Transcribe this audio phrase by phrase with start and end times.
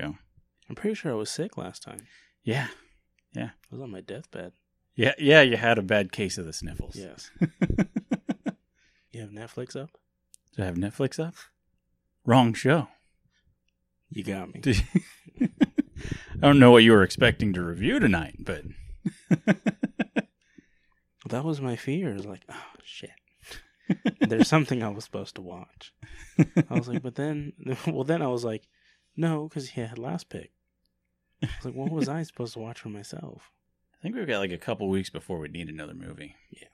[0.00, 0.16] ago.
[0.68, 2.06] I'm pretty sure I was sick last time.
[2.42, 2.68] Yeah.
[3.34, 3.50] Yeah.
[3.54, 4.52] I was on my deathbed.
[4.94, 6.96] Yeah, yeah, you had a bad case of the sniffles.
[6.96, 7.30] Yes.
[9.12, 9.90] you have Netflix up?
[10.56, 11.34] Do I have Netflix up?
[12.24, 12.88] Wrong show.
[14.10, 14.60] You got me.
[15.40, 18.64] I don't know what you were expecting to review tonight, but
[21.28, 22.10] That was my fear.
[22.10, 23.10] It was like, oh shit.
[24.20, 25.92] There's something I was supposed to watch.
[26.38, 27.52] I was like, but then,
[27.86, 28.66] well, then I was like,
[29.16, 30.52] no, because he had last pick.
[31.42, 33.50] I was like, what was I supposed to watch for myself?
[33.98, 36.36] I think we've got like a couple weeks before we need another movie.
[36.50, 36.68] Yeah.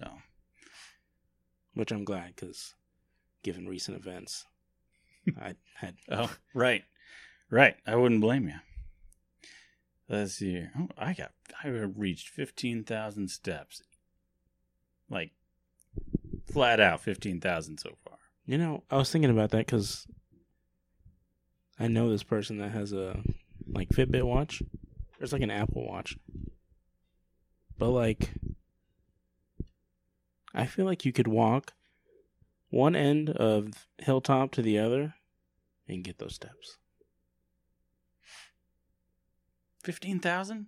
[0.00, 0.10] So
[1.74, 2.74] Which I'm glad because,
[3.42, 4.46] given recent events,
[5.40, 5.96] I had.
[6.10, 6.82] Oh, right.
[7.50, 7.76] Right.
[7.86, 8.54] I wouldn't blame you.
[10.08, 10.66] Let's see.
[10.78, 13.82] Oh, I got I reached 15,000 steps.
[15.08, 15.30] Like
[16.50, 18.18] flat out 15,000 so far.
[18.44, 20.06] You know, I was thinking about that because
[21.78, 23.20] I know this person that has a
[23.66, 24.62] like Fitbit watch.
[25.18, 26.16] There's like an Apple Watch,
[27.78, 28.30] but like,
[30.54, 31.74] I feel like you could walk
[32.70, 35.14] one end of hilltop to the other
[35.88, 36.78] and get those steps.
[39.84, 40.66] 15,000?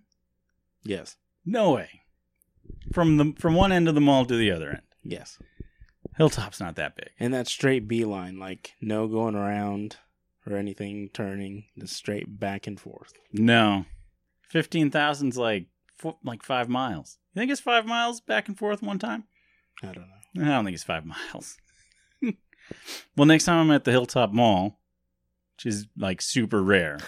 [0.83, 2.01] Yes, No way.
[2.93, 4.81] From the from one end of the mall to the other end.
[5.03, 5.37] yes,
[6.17, 7.09] Hilltop's not that big.
[7.19, 9.97] and that straight beeline, like no going around
[10.47, 13.13] or anything turning, just straight back and forth.
[13.33, 13.85] No.
[14.53, 17.17] 15,000's like four, like 5 miles.
[17.33, 19.25] You think it's 5 miles back and forth one time?
[19.83, 20.15] I don't know.
[20.41, 21.57] I don't think it's five miles.
[23.15, 24.79] well, next time I'm at the Hilltop Mall,
[25.55, 26.99] which is like super rare,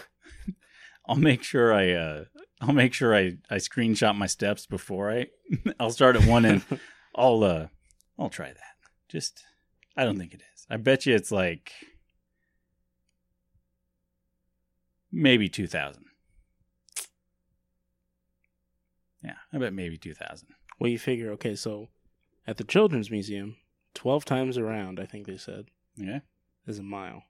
[1.08, 2.24] I'll make sure I uh
[2.62, 5.28] I'll make sure I I screenshot my steps before I
[5.80, 6.64] I'll start at one end.
[7.16, 7.68] I'll uh
[8.18, 8.76] I'll try that.
[9.10, 9.44] Just
[9.96, 10.66] I don't think it is.
[10.70, 11.72] I bet you it's like
[15.22, 16.04] maybe 2000.
[19.24, 20.48] Yeah, I bet maybe 2000.
[20.80, 21.90] Well, you figure, okay, so
[22.46, 23.56] at the Children's Museum,
[23.96, 26.20] 12 times around, I think they said, Yeah.
[26.68, 27.24] is a mile.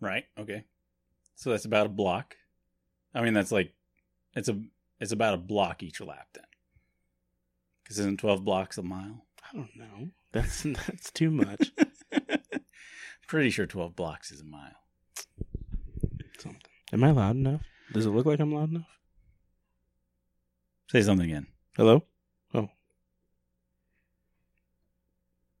[0.00, 0.24] Right.
[0.38, 0.64] Okay.
[1.34, 2.36] So that's about a block.
[3.14, 3.74] I mean, that's like
[4.34, 4.60] it's a
[5.00, 6.44] it's about a block each lap then.
[7.82, 9.26] Because isn't twelve blocks a mile?
[9.42, 10.10] I don't know.
[10.32, 11.72] That's that's too much.
[13.26, 14.79] Pretty sure twelve blocks is a mile.
[16.92, 17.62] Am I loud enough?
[17.92, 18.86] Does it look like I'm loud enough?
[20.90, 21.46] Say something again.
[21.76, 22.04] Hello?
[22.54, 22.68] Oh.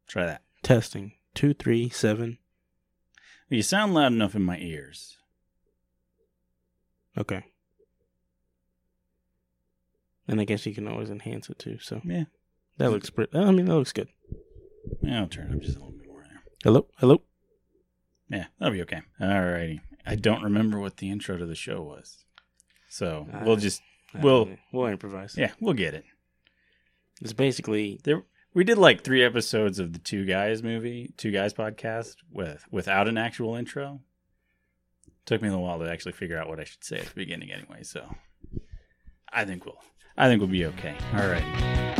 [0.08, 0.42] Try that.
[0.62, 1.12] Testing.
[1.34, 2.38] Two, three, seven.
[3.48, 5.16] You sound loud enough in my ears.
[7.16, 7.44] Okay.
[10.26, 11.78] And I guess you can always enhance it too.
[11.80, 12.24] So Yeah.
[12.78, 13.36] that looks pretty.
[13.36, 14.08] I mean, that looks good.
[15.02, 16.42] Yeah, I'll turn it up just a little bit more there.
[16.62, 16.86] Hello?
[16.98, 17.22] Hello?
[18.28, 19.02] Yeah, that'll be okay.
[19.20, 19.80] Alrighty.
[20.06, 22.24] I don't remember what the intro to the show was.
[22.88, 23.82] So we'll Uh, just
[24.14, 24.58] Well- don't know.
[24.72, 25.36] we'll improvise.
[25.36, 26.04] yeah, we'll get it.
[27.20, 28.24] It's basically There
[28.54, 33.06] we did like three episodes of the Two Guys movie, Two Guys podcast with without
[33.08, 34.00] an actual intro.
[35.26, 37.14] Took me a little while to actually figure out what I should say at the
[37.14, 38.16] beginning anyway, so
[39.32, 39.80] I think we'll
[40.16, 40.96] I think we'll be okay.
[41.14, 41.96] All right.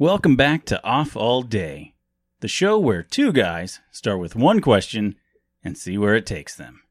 [0.00, 1.94] Welcome back to Off All Day,
[2.40, 5.14] the show where two guys start with one question
[5.62, 6.82] and see where it takes them.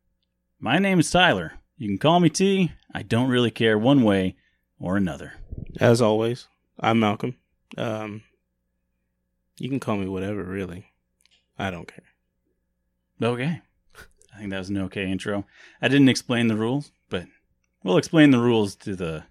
[0.58, 1.56] My name is Tyler.
[1.78, 2.72] You can call me T.
[2.94, 4.38] I don't really care one way
[4.80, 5.34] or another.
[5.82, 6.48] As always,
[6.80, 7.36] I'm Malcolm.
[7.78, 8.24] Um,
[9.58, 10.86] you can call me whatever, really.
[11.60, 12.06] I don't care.
[13.22, 13.62] Okay.
[14.34, 15.46] I think that was an okay intro.
[15.82, 17.26] I didn't explain the rules, but
[17.84, 19.26] we'll explain the rules to the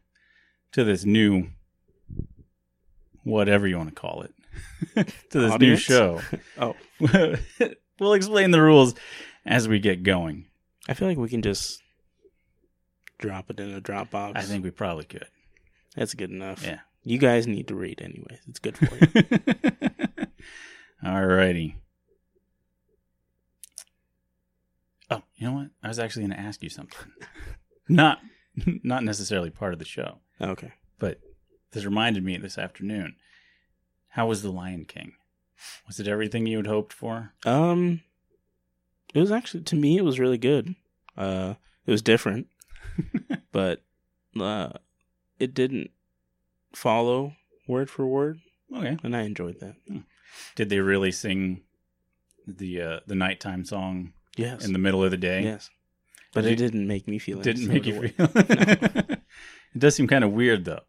[0.72, 1.49] to this new
[3.25, 4.34] whatever you want to call it.
[5.31, 6.21] to this new show.
[6.59, 6.75] Oh,
[7.99, 8.94] we'll explain the rules
[9.47, 10.47] as we get going.
[10.88, 11.82] I feel like we can just
[13.19, 14.32] drop it in a Dropbox.
[14.37, 15.27] I think we probably could.
[15.97, 16.64] that's good enough.
[16.64, 16.81] Yeah.
[17.05, 18.41] You guys need to read anyways.
[18.49, 20.26] It's good for you.
[21.05, 21.76] All righty.
[25.11, 25.69] Oh, you know what?
[25.82, 26.99] I was actually going to ask you something.
[27.88, 28.20] not,
[28.82, 30.73] not necessarily part of the show, okay.
[30.99, 31.19] but
[31.72, 33.16] this reminded me this afternoon.
[34.10, 35.12] How was The Lion King?
[35.86, 37.32] Was it everything you had hoped for?
[37.44, 38.00] Um,
[39.14, 40.74] it was actually to me it was really good.
[41.16, 41.54] Uh,
[41.86, 42.46] it was different,
[43.52, 43.82] but
[44.38, 44.70] uh,
[45.38, 45.90] it didn't
[46.74, 47.34] follow
[47.69, 48.40] word for word,
[48.74, 48.96] Okay.
[49.02, 49.76] and I enjoyed that.
[50.56, 51.62] Did they really sing
[52.46, 54.64] the uh, the nighttime song Yes.
[54.64, 55.42] in the middle of the day?
[55.42, 55.70] yes.
[56.34, 57.40] But it didn't make me feel.
[57.42, 58.30] Didn't make you feel.
[58.34, 59.20] it
[59.78, 60.80] does seem kind of weird though.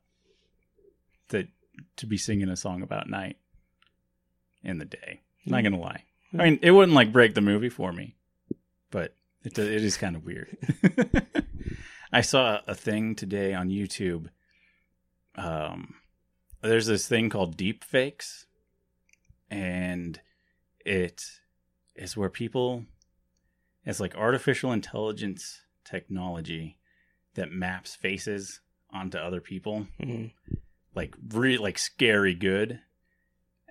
[1.34, 1.50] That
[1.98, 3.38] to be singing a song about night
[4.64, 5.22] in the day.
[5.46, 6.06] Not gonna lie.
[6.34, 8.16] I mean, it wouldn't like break the movie for me,
[8.90, 9.14] but
[9.44, 10.58] it it is kind of weird.
[12.12, 14.30] I saw a thing today on YouTube.
[15.36, 15.96] Um,
[16.62, 18.46] there's this thing called deep fakes,
[19.50, 20.20] and
[20.86, 21.24] it
[21.96, 22.86] is where people
[23.86, 26.78] it's like artificial intelligence technology
[27.36, 30.32] that maps faces onto other people Mhm.
[30.96, 32.80] Like really like scary good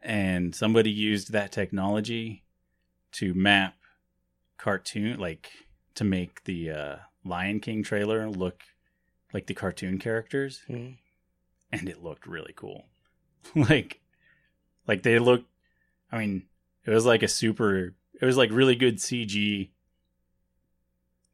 [0.02, 2.44] and somebody used that technology
[3.12, 3.74] to map
[4.58, 5.50] cartoon like
[5.94, 8.62] to make the uh, lion king trailer look
[9.32, 10.96] like the cartoon characters Mhm.
[11.70, 12.86] and it looked really cool
[13.54, 14.00] like
[14.86, 15.48] like they looked
[16.10, 16.46] i mean
[16.84, 19.70] it was like a super it was like really good cg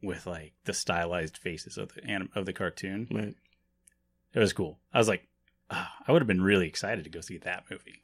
[0.02, 3.34] with like the stylized faces of the anim- of the cartoon Right.
[4.32, 4.78] it was cool.
[4.92, 5.26] I was like,
[5.70, 8.02] ah, I would have been really excited to go see that movie.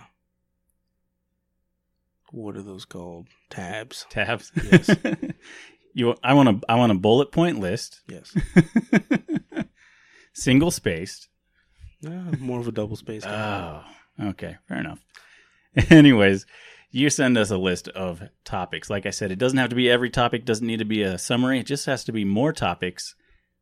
[2.31, 3.27] what are those called?
[3.49, 4.05] Tabs.
[4.09, 4.51] Tabs.
[4.71, 4.89] Yes.
[5.93, 8.01] you I want a I want a bullet point list.
[8.07, 8.35] Yes.
[10.33, 11.29] Single spaced.
[12.05, 13.23] Uh, more of a double space.
[13.23, 13.83] guy.
[14.19, 14.99] Oh, okay, fair enough.
[15.89, 16.45] Anyways,
[16.89, 18.89] you send us a list of topics.
[18.89, 21.17] Like I said, it doesn't have to be every topic, doesn't need to be a
[21.17, 21.59] summary.
[21.59, 23.15] It just has to be more topics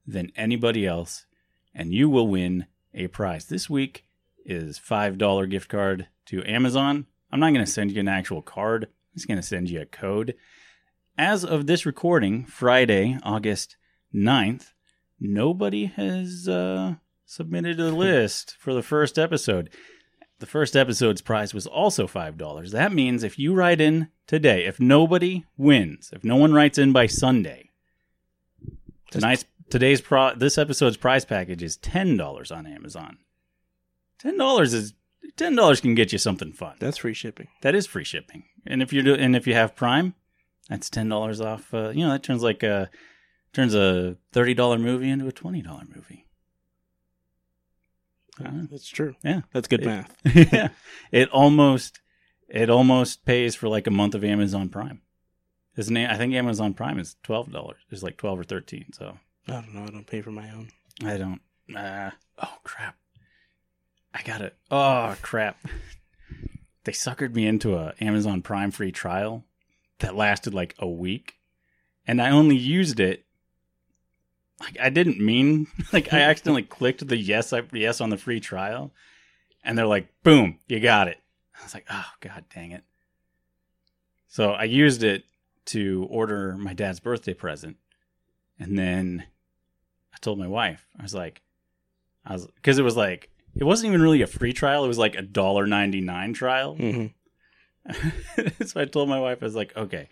[0.05, 1.25] than anybody else,
[1.73, 3.45] and you will win a prize.
[3.45, 4.05] This week
[4.45, 7.07] is $5 gift card to Amazon.
[7.31, 8.85] I'm not going to send you an actual card.
[8.85, 10.35] I'm just going to send you a code.
[11.17, 13.77] As of this recording, Friday, August
[14.13, 14.73] 9th,
[15.19, 16.95] nobody has uh,
[17.25, 19.69] submitted a list for the first episode.
[20.39, 22.71] The first episode's prize was also $5.
[22.71, 26.91] That means if you write in today, if nobody wins, if no one writes in
[26.91, 27.69] by Sunday,
[29.11, 33.17] tonight's today's pro this episode's prize package is $10 on Amazon.
[34.23, 34.93] $10 is
[35.37, 36.75] $10 can get you something fun.
[36.79, 37.47] That's free shipping.
[37.61, 38.43] That is free shipping.
[38.65, 40.15] And if you do and if you have Prime,
[40.69, 42.89] that's $10 off uh, you know, that turns like a
[43.53, 46.24] turns a $30 movie into a $20 movie.
[48.43, 49.15] Uh, That's true.
[49.23, 49.41] yeah.
[49.53, 50.15] That's good It- math.
[50.53, 50.69] yeah.
[51.11, 52.01] It almost
[52.49, 55.01] it almost pays for like a month of Amazon Prime.
[55.77, 56.09] Isn't it?
[56.09, 57.79] I think Amazon Prime is twelve dollars.
[57.91, 58.91] It's like twelve or thirteen.
[58.93, 59.83] So I don't know.
[59.83, 60.69] I don't pay for my own.
[61.03, 61.41] I don't.
[61.75, 62.11] Uh,
[62.41, 62.95] oh crap!
[64.13, 64.55] I got it.
[64.71, 65.57] Oh crap!
[66.83, 69.43] They suckered me into a Amazon Prime free trial
[69.99, 71.35] that lasted like a week,
[72.07, 73.24] and I only used it.
[74.59, 78.39] Like I didn't mean like I accidentally clicked the yes I, yes on the free
[78.39, 78.91] trial,
[79.63, 81.17] and they're like, "Boom, you got it."
[81.59, 82.83] I was like, "Oh god, dang it!"
[84.27, 85.23] So I used it
[85.65, 87.77] to order my dad's birthday present,
[88.59, 89.25] and then
[90.13, 91.41] I told my wife, I was like,
[92.25, 94.97] I was because it was like it wasn't even really a free trial; it was
[94.97, 96.75] like a dollar ninety nine trial.
[96.75, 97.07] hmm
[98.65, 100.09] so I told my wife, I was like, okay,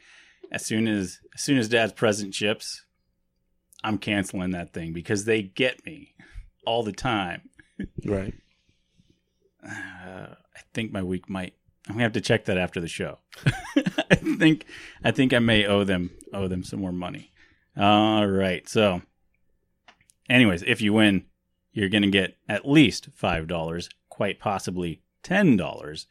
[0.51, 2.83] as soon as as soon as Dad's present ships,
[3.83, 6.15] I'm canceling that thing because they get me
[6.65, 7.49] all the time.
[8.05, 8.33] Right.
[9.65, 11.53] Uh, I think my week might.
[11.87, 13.19] I'm gonna have to check that after the show.
[14.09, 14.65] I think
[15.03, 17.31] I think I may owe them owe them some more money.
[17.75, 18.67] All right.
[18.69, 19.01] So,
[20.29, 21.25] anyways, if you win,
[21.73, 26.07] you're gonna get at least five dollars, quite possibly ten dollars,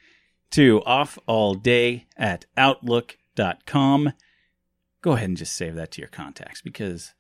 [0.51, 4.13] to offallday at outlook.com.
[5.01, 7.13] Go ahead and just save that to your contacts because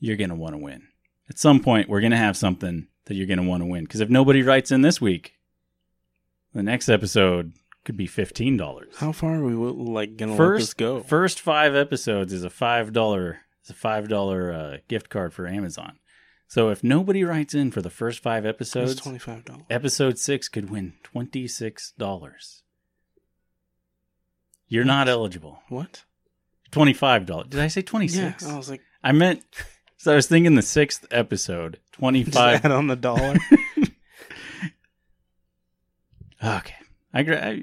[0.00, 0.84] you're going to want to win.
[1.28, 3.84] At some point, we're going to have something that you're going to want to win.
[3.84, 5.34] Because if nobody writes in this week,
[6.54, 7.52] the next episode
[7.84, 8.96] could be $15.
[8.96, 11.02] How far are we like gonna let this First, go?
[11.02, 15.46] first five episodes is a five dollar is a five dollar uh, gift card for
[15.46, 15.98] Amazon.
[16.48, 19.64] So if nobody writes in for the first five It's episodes, twenty five dollars.
[19.70, 22.62] episode six could win twenty six dollars.
[24.68, 25.60] You're not eligible.
[25.68, 26.04] What?
[26.72, 27.48] Twenty five dollars.
[27.50, 28.42] Did I say twenty six?
[28.44, 28.54] Yeah.
[28.54, 29.44] I was like, I meant.
[29.98, 32.64] So I was thinking the sixth episode, twenty five.
[32.64, 33.36] on the dollar.
[36.44, 36.74] okay,
[37.14, 37.62] I, I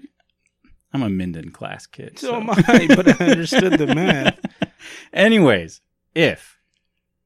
[0.94, 2.20] I'm a Minden class kid.
[2.20, 4.40] so am I, but I understood the math.
[5.14, 5.82] Anyways,
[6.14, 6.60] if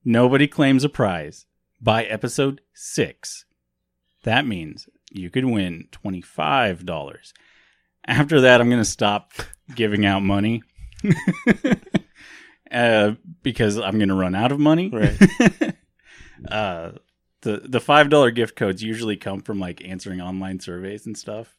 [0.05, 1.45] nobody claims a prize
[1.81, 3.45] by episode six,
[4.23, 7.33] that means you could win $25.
[8.05, 9.33] After that, I'm going to stop
[9.75, 10.63] giving out money
[12.71, 14.89] uh, because I'm going to run out of money.
[14.89, 15.75] Right.
[16.49, 16.91] uh,
[17.41, 21.55] the the five dollar gift codes usually come from like answering online surveys and stuff,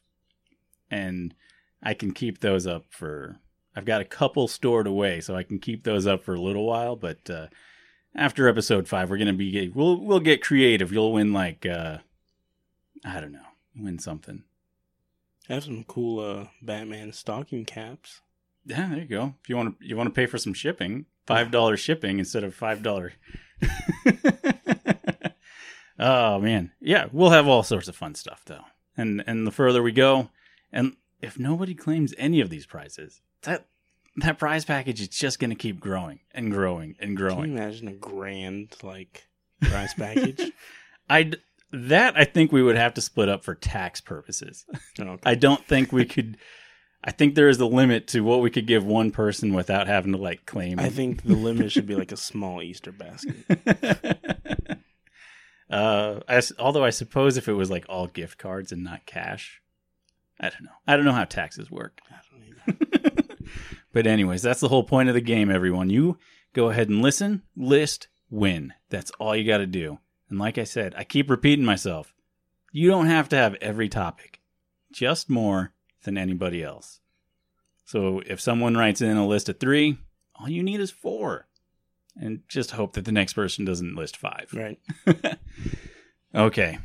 [0.91, 1.33] and
[1.81, 3.39] I can keep those up for.
[3.75, 6.65] I've got a couple stored away, so I can keep those up for a little
[6.65, 6.95] while.
[6.95, 7.47] But uh,
[8.13, 10.91] after episode five, we're gonna be we'll we'll get creative.
[10.91, 11.99] You'll win like uh,
[13.05, 13.39] I don't know,
[13.75, 14.43] win something.
[15.49, 18.21] I have some cool uh, Batman stocking caps.
[18.65, 19.35] Yeah, there you go.
[19.41, 22.43] If you want to you want to pay for some shipping, five dollar shipping instead
[22.43, 23.13] of five dollar.
[25.99, 28.65] oh man, yeah, we'll have all sorts of fun stuff though.
[28.95, 30.29] And and the further we go,
[30.71, 33.65] and if nobody claims any of these prizes, that
[34.17, 37.43] that prize package is just going to keep growing and growing and growing.
[37.43, 39.27] Can you imagine a grand like
[39.61, 40.51] prize package?
[41.09, 41.31] I
[41.71, 44.65] that I think we would have to split up for tax purposes.
[44.99, 45.17] okay.
[45.23, 46.37] I don't think we could.
[47.03, 50.11] I think there is a limit to what we could give one person without having
[50.11, 50.79] to like claim.
[50.79, 53.35] I think the limit should be like a small Easter basket.
[55.69, 59.61] uh, I although I suppose if it was like all gift cards and not cash,
[60.39, 60.71] I don't know.
[60.87, 62.01] I don't know how taxes work.
[62.09, 63.13] I don't either.
[63.91, 65.49] But anyways, that's the whole point of the game.
[65.49, 66.17] Everyone, you
[66.53, 68.73] go ahead and listen, list, win.
[68.89, 69.99] That's all you got to do.
[70.29, 72.13] And like I said, I keep repeating myself.
[72.71, 74.39] You don't have to have every topic,
[74.91, 76.99] just more than anybody else.
[77.85, 79.97] So if someone writes in a list of three,
[80.35, 81.47] all you need is four.
[82.15, 84.53] And just hope that the next person doesn't list five.
[84.53, 84.79] Right.
[86.33, 86.77] Okay.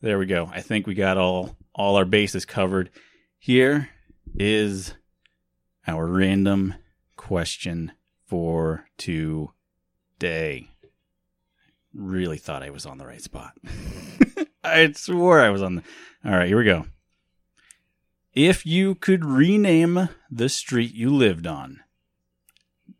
[0.00, 0.48] There we go.
[0.52, 2.90] I think we got all all our bases covered.
[3.38, 3.88] Here
[4.36, 4.94] is
[5.86, 6.74] our random
[7.16, 7.92] question
[8.26, 10.70] for today.
[11.92, 13.54] Really thought I was on the right spot.
[14.64, 15.82] I swore I was on the
[16.24, 16.86] All right, here we go.
[18.36, 21.80] If you could rename the street you lived on,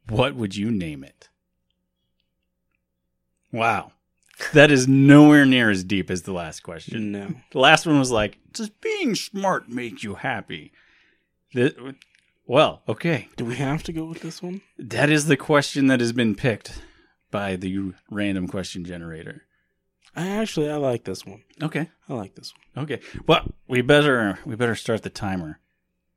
[0.08, 1.28] what would you name it?
[3.52, 3.92] Wow.
[4.54, 7.12] That is nowhere near as deep as the last question.
[7.12, 7.34] No.
[7.52, 10.72] The last one was like, does being smart make you happy?
[11.52, 11.76] Th-
[12.46, 13.28] well, okay.
[13.36, 14.62] Do we have to go with this one?
[14.78, 16.82] That is the question that has been picked
[17.30, 19.45] by the random question generator.
[20.16, 21.42] I actually I like this one.
[21.62, 21.90] Okay.
[22.08, 22.84] I like this one.
[22.84, 23.00] Okay.
[23.26, 25.60] Well, we better we better start the timer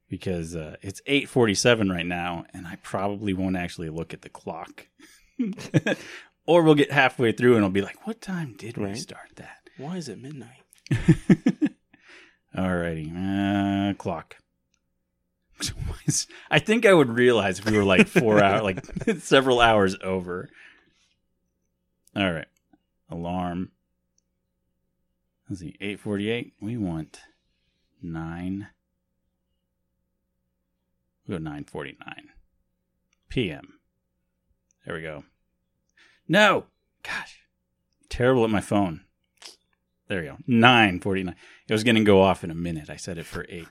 [0.10, 4.88] because uh, it's 8:47 right now and I probably won't actually look at the clock.
[6.46, 9.70] or we'll get halfway through and I'll be like, "What time did we start that?"
[9.78, 10.64] Why is it midnight?
[12.56, 14.38] Alrighty, uh, clock.
[16.52, 18.84] I think I would realize if we were like four hours, like
[19.20, 20.50] several hours over.
[22.16, 22.48] All right,
[23.10, 23.72] alarm.
[25.50, 26.54] Let's see, eight forty-eight.
[26.62, 27.22] We want
[28.04, 28.68] nine.
[31.26, 32.30] We go nine forty-nine
[33.30, 33.80] p.m.
[34.86, 35.24] There we go.
[36.28, 36.66] No,
[37.02, 37.40] gosh,
[38.10, 39.02] terrible at my phone.
[40.08, 40.38] There we go.
[40.46, 41.36] Nine forty-nine.
[41.68, 42.90] It was going to go off in a minute.
[42.90, 43.68] I set it for eight.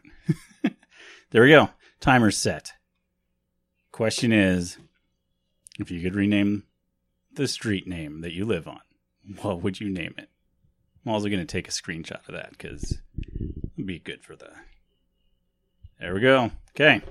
[1.30, 1.70] there we go.
[2.00, 2.72] Timer set.
[3.92, 4.78] Question is
[5.78, 6.64] if you could rename
[7.32, 8.80] the street name that you live on,
[9.42, 10.28] what would you name it?
[11.04, 12.98] I'm also going to take a screenshot of that because
[13.76, 14.50] it'll be good for the.
[16.00, 16.50] There we go.
[16.70, 17.02] Okay.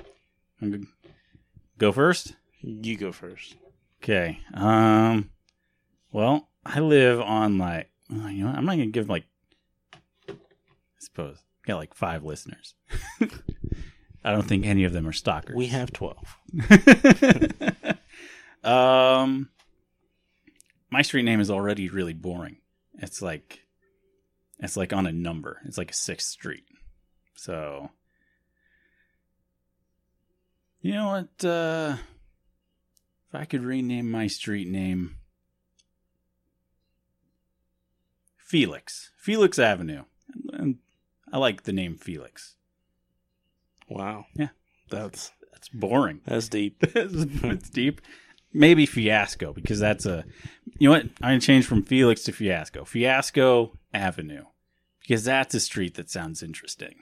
[1.77, 2.36] Go first?
[2.62, 3.56] You go first.
[4.03, 4.39] Okay.
[4.53, 5.29] Um.
[6.12, 8.56] Well, I live on like you know what?
[8.56, 9.25] I'm not gonna give like
[10.29, 10.34] I
[11.00, 12.74] suppose got like five listeners.
[14.24, 15.56] I don't think any of them are stalkers.
[15.56, 16.38] We have twelve.
[18.63, 19.50] um.
[20.89, 22.58] my street name is already really boring.
[23.00, 23.66] It's like
[24.59, 25.61] it's like on a number.
[25.65, 26.65] It's like a sixth street.
[27.35, 27.91] So
[30.81, 31.45] you know what?
[31.47, 31.97] Uh,
[33.29, 35.17] if I could rename my street name,
[38.37, 40.03] Felix, Felix Avenue,
[40.53, 40.77] and
[41.31, 42.55] I like the name Felix.
[43.89, 44.25] Wow.
[44.35, 44.49] Yeah.
[44.89, 46.21] That's That's boring.
[46.25, 46.77] that's deep.
[46.81, 48.01] it's deep.
[48.53, 50.23] Maybe Fiasco because that's a.
[50.79, 51.03] You know what?
[51.21, 52.85] I'm gonna change from Felix to Fiasco.
[52.85, 54.46] Fiasco Avenue
[55.01, 56.96] because that's a street that sounds interesting.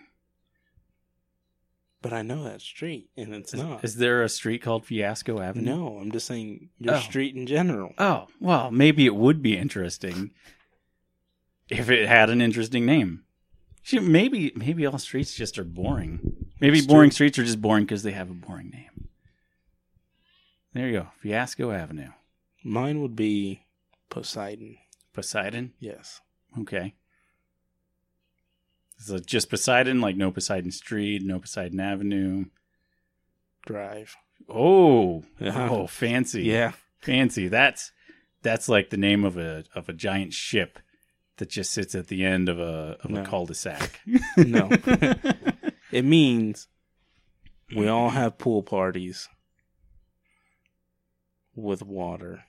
[2.01, 3.84] But I know that street, and it's Is, not.
[3.84, 5.65] is there a street called Fiasco Avenue?
[5.75, 7.00] no, I'm just saying your Oh.
[7.00, 7.94] street in general.
[7.98, 10.32] Oh well, maybe it would be interesting
[11.70, 13.24] if it had an interesting name.
[13.92, 16.46] Maybe maybe all streets just are boring.
[16.60, 17.15] Maybe It's boring true.
[17.15, 19.10] streets are just boring because they have a boring name.
[20.74, 22.12] There you go, Fiasco Avenue,
[22.63, 23.65] Mine would be
[24.10, 24.77] Poseidon.
[25.13, 25.74] Poseidon.
[25.80, 26.22] Yes.
[26.62, 26.93] Okay.
[28.97, 32.45] So just Poseidon, like no Poseidon Street, no Poseidon Avenue.
[33.65, 34.15] Drive.
[34.47, 35.67] Oh, Uh-huh.
[35.71, 36.74] oh, fancy, Yeah.
[37.00, 37.47] fancy.
[37.47, 37.91] That's
[38.41, 40.79] that's like the name of a of a giant ship
[41.38, 43.21] that just sits at the end of a of No.
[43.21, 44.00] a cul-de-sac.
[44.38, 44.69] No.
[45.91, 46.67] It means
[47.74, 49.29] we all have pool parties
[51.55, 52.43] with water.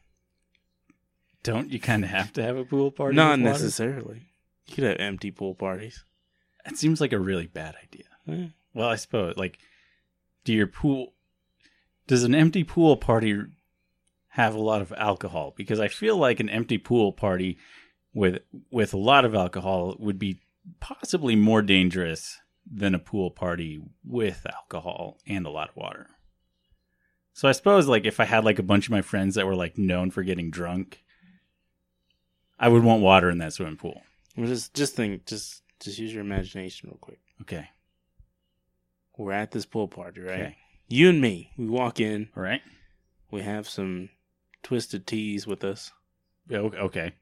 [1.46, 3.16] Don't you kind of have to have a pool party?
[3.16, 3.52] Not with water?
[3.52, 4.22] necessarily.
[4.66, 6.04] You could have empty pool parties.
[6.64, 8.04] That seems like a really bad idea.
[8.28, 9.58] Eh, Well, I suppose like,
[10.44, 11.12] do your pool?
[12.08, 13.40] Does an empty pool party
[14.30, 15.54] have a lot of alcohol?
[15.56, 17.58] Because I feel like an empty pool party
[18.12, 20.40] with with a lot of alcohol would be
[20.80, 22.38] possibly more dangerous
[22.68, 26.08] than a pool party with alcohol and a lot of water.
[27.32, 29.54] So I suppose like if I had like a bunch of my friends that were
[29.54, 31.04] like known for getting drunk,
[32.58, 34.02] I would want water in that swimming pool.
[34.36, 37.20] Just just think just just use your imagination real quick.
[37.42, 37.68] Okay.
[39.16, 40.34] We're at this pool party, right?
[40.40, 40.56] Okay.
[40.88, 41.50] You and me.
[41.56, 42.60] We walk in, All right.
[43.30, 44.10] we have some
[44.62, 45.90] twisted teas with us.
[46.48, 47.12] Yeah, Okay.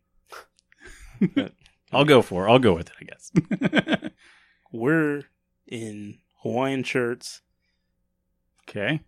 [1.92, 2.46] I'll go for.
[2.46, 2.50] it.
[2.50, 2.96] I'll go with it.
[3.00, 4.10] I guess.
[4.72, 5.22] We're
[5.68, 7.40] in Hawaiian shirts,
[8.68, 9.00] okay.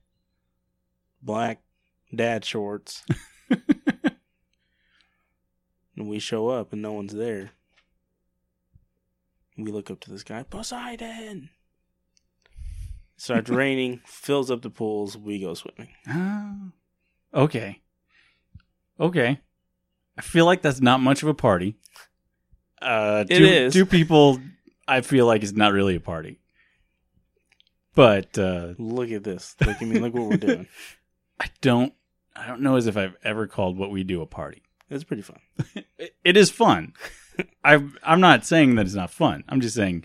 [1.20, 1.60] black
[2.14, 3.04] dad shorts.
[5.96, 7.50] And we show up and no one's there.
[9.56, 11.48] We look up to the sky, Poseidon!
[13.16, 15.88] Starts raining, fills up the pools, we go swimming.
[17.34, 17.82] Okay.
[18.98, 19.40] Okay.
[20.16, 21.76] I feel like that's not much of a party.
[22.80, 23.72] Uh, It two, is.
[23.74, 24.38] two people.
[24.88, 26.38] I feel like it's not really a party.
[27.94, 29.54] But uh, Look at this.
[29.60, 30.66] Look at me, look what we're doing.
[31.40, 31.92] I don't.
[32.34, 34.62] I don't know as if I've ever called what we do a party.
[34.90, 35.38] It's pretty fun.
[35.98, 36.92] It, it is fun.
[37.64, 39.44] I I'm not saying that it's not fun.
[39.48, 40.04] I'm just saying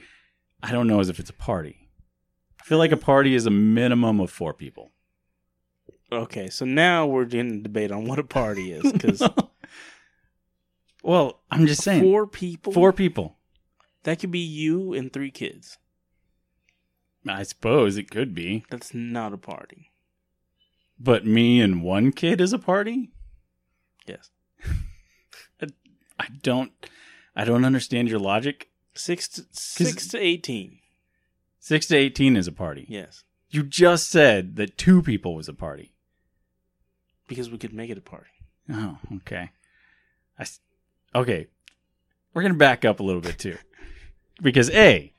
[0.63, 1.89] I don't know as if it's a party.
[2.61, 4.91] I feel like a party is a minimum of four people.
[6.11, 9.21] Okay, so now we're in a debate on what a party is because
[11.03, 13.37] well, I'm just saying four people, four people.
[14.03, 15.77] that could be you and three kids.
[17.27, 19.91] I suppose it could be, That's not a party.
[20.99, 23.11] but me and one kid is a party.
[24.07, 24.29] Yes,
[26.19, 26.71] I don't.
[27.35, 28.69] I don't understand your logic.
[28.93, 30.79] six to, six to eighteen.
[31.59, 32.85] Six to eighteen is a party.
[32.89, 35.93] Yes, You just said that two people was a party.
[37.27, 38.29] because we could make it a party.
[38.69, 39.51] Oh, okay.
[40.37, 40.45] I
[41.15, 41.47] okay.
[42.33, 43.57] We're gonna back up a little bit too,
[44.41, 45.13] because a,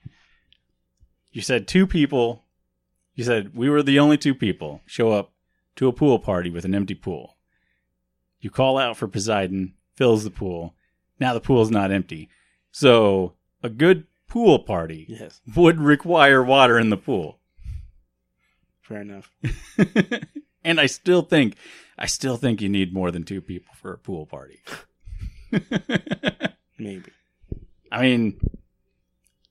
[1.33, 2.45] you said two people.
[3.15, 5.33] You said we were the only two people show up
[5.77, 7.37] to a pool party with an empty pool.
[8.43, 10.75] You call out for Poseidon, fills the pool.
[11.19, 12.29] Now the pool's not empty,
[12.71, 17.39] so a good pool party Yes, would require water in the pool.
[18.83, 19.31] fair enough.
[20.65, 21.55] and I still think,
[21.97, 24.61] I still think you need more than two people for a pool party.
[26.79, 27.13] Maybe.
[27.93, 28.41] I mean,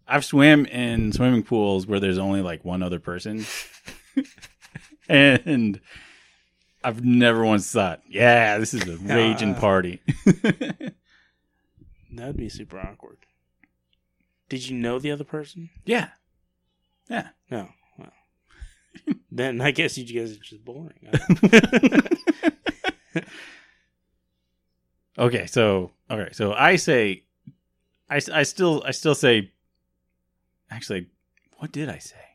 [0.08, 3.46] I've swam in swimming pools where there's only like one other person,
[5.10, 5.80] and
[6.84, 10.02] I've never once thought, "Yeah, this is a raging party."
[12.14, 13.20] That would be super awkward.
[14.50, 15.70] Did you know the other person?
[15.86, 16.10] yeah,
[17.10, 17.30] yeah.
[17.50, 17.70] No.
[17.98, 18.12] Well,
[19.32, 20.92] then I guess you guys are just boring.
[25.18, 27.24] Okay, so okay, so I say,
[28.10, 29.52] I, I still I still say,
[30.70, 31.08] actually,
[31.58, 32.31] what did I say?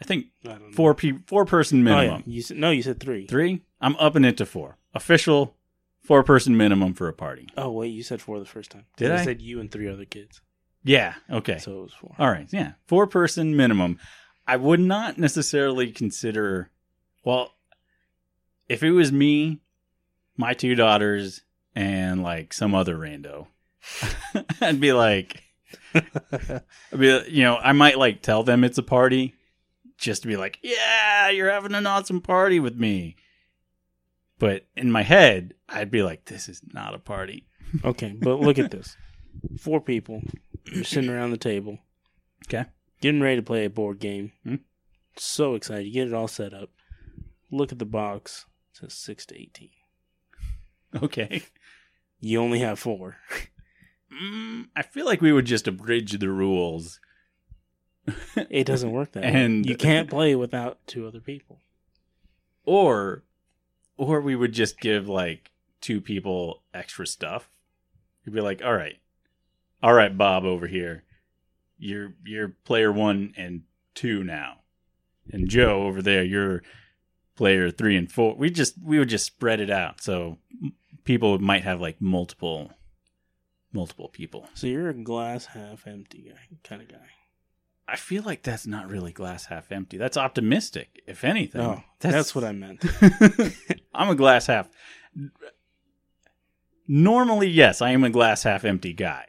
[0.00, 1.96] I think I four pe- four person Oh, yeah.
[2.00, 2.22] minimum.
[2.26, 3.26] You said, no, you said three.
[3.26, 3.62] Three.
[3.80, 4.78] I'm upping it to four.
[4.94, 5.56] Official
[6.02, 7.48] four person minimum for a party.
[7.56, 8.84] Oh wait, you said four the first time.
[8.96, 9.24] Did I?
[9.24, 10.40] said you and three other kids.
[10.84, 11.14] Yeah.
[11.30, 11.58] Okay.
[11.58, 12.14] So it was four.
[12.18, 12.48] All right.
[12.52, 12.72] Yeah.
[12.88, 13.98] Four person minimum.
[14.46, 16.70] I would not necessarily consider,
[17.24, 17.54] well,
[18.68, 19.60] if it was me,
[20.36, 21.42] my two daughters,
[21.76, 23.46] and like some other rando,
[24.60, 25.42] I'd be like,
[25.94, 26.62] I'd
[26.98, 29.34] be, you know, I might like tell them it's a party
[30.02, 33.16] just to be like, yeah, you're having an awesome party with me.
[34.38, 37.46] But in my head, I'd be like, this is not a party.
[37.84, 38.96] okay, but look at this:
[39.58, 40.20] four people,
[40.70, 41.78] you're sitting around the table,
[42.46, 42.64] Okay.
[43.00, 44.32] getting ready to play a board game.
[44.44, 44.56] Hmm.
[45.16, 46.70] So excited, you get it all set up.
[47.50, 49.70] Look at the box; it says six to eighteen.
[51.02, 51.44] Okay.
[52.20, 53.16] You only have four.
[54.12, 57.00] Mm, I feel like we would just abridge the rules.
[58.50, 59.30] It doesn't work that way.
[59.32, 61.58] And- You can't play without two other people.
[62.64, 63.22] or
[63.96, 67.50] or we would just give like two people extra stuff.
[68.24, 68.96] You'd be like all right.
[69.82, 71.04] All right bob over here.
[71.78, 73.62] You're you're player one and
[73.94, 74.58] two now.
[75.32, 76.62] And joe over there you're
[77.36, 78.34] player three and four.
[78.34, 80.00] We just we would just spread it out.
[80.02, 80.38] So
[81.04, 82.72] people might have like multiple
[83.72, 84.48] multiple people.
[84.54, 87.08] So you're a glass half empty guy kind of guy.
[87.92, 92.34] I feel like that's not really glass half empty that's optimistic if anything No, that's,
[92.34, 92.84] what I meant.
[93.94, 94.68] I'm a glass half.
[96.88, 99.26] Normally, yes, I am a glass half empty guy.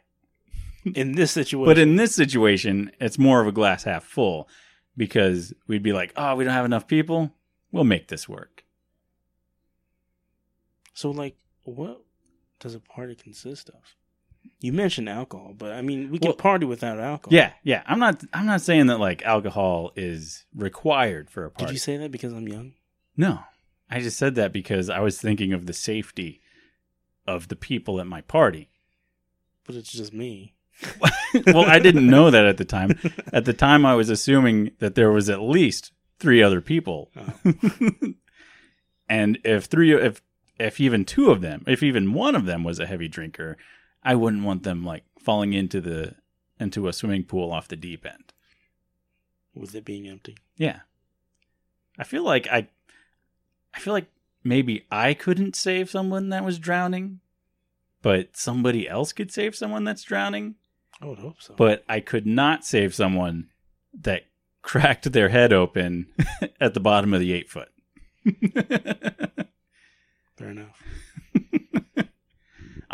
[0.94, 4.48] In this situation, But in this situation, it's more of a glass half full
[4.96, 7.32] because we'd be like, oh, we don't have enough people.
[7.72, 8.64] We'll make this work.
[10.94, 12.02] so like, what
[12.60, 13.94] does a party consist of?
[14.64, 17.36] You mentioned alcohol, but I mean, we can Well- party without alcohol.
[17.36, 17.82] Yeah, yeah.
[17.84, 18.24] I'm not.
[18.32, 21.66] I'm not saying that like alcohol is required for a party.
[21.66, 22.72] Did you say that because I'm young?
[23.14, 23.40] no,
[23.90, 26.40] I just said that because I was thinking of the safety
[27.26, 28.70] of the people at my party.
[29.66, 30.54] But it's just me.
[31.46, 32.98] well, I didn't know that at the time.
[33.34, 37.52] At the time, I was assuming that there was at least three other people, Oh.
[39.08, 40.22] and if three, if
[40.58, 43.56] if even two of them, if even one of them was a heavy drinker,
[44.04, 46.14] I wouldn't want them like falling into the
[46.60, 48.32] into a swimming pool off the deep end.
[49.54, 50.36] with it being empty.
[50.56, 50.80] Yeah,
[51.98, 52.68] I feel like I,
[53.74, 54.06] I feel like
[54.42, 57.20] maybe I couldn't save someone that was drowning,
[58.02, 60.56] but somebody else could save someone that's drowning.
[61.00, 61.54] I would hope so.
[61.56, 63.48] but I could not save someone
[64.00, 64.22] that
[64.62, 66.06] cracked their head open
[66.60, 67.68] at the bottom of the eight foot.
[70.36, 70.82] fair enough.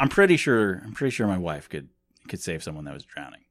[0.01, 0.81] I'm pretty sure.
[0.85, 1.89] I'm pretty sure my wife could
[2.29, 3.43] could save someone that was drowning.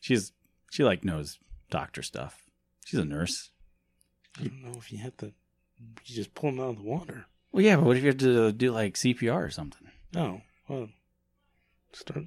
[0.00, 0.32] She's
[0.70, 1.38] she like knows
[1.70, 2.42] doctor stuff.
[2.84, 3.50] She's a nurse.
[4.38, 5.26] I don't know if you had to.
[6.04, 7.26] You just pull them out of the water.
[7.52, 9.88] Well, yeah, but what if you have to do like CPR or something?
[10.14, 10.88] No, well,
[11.92, 12.24] start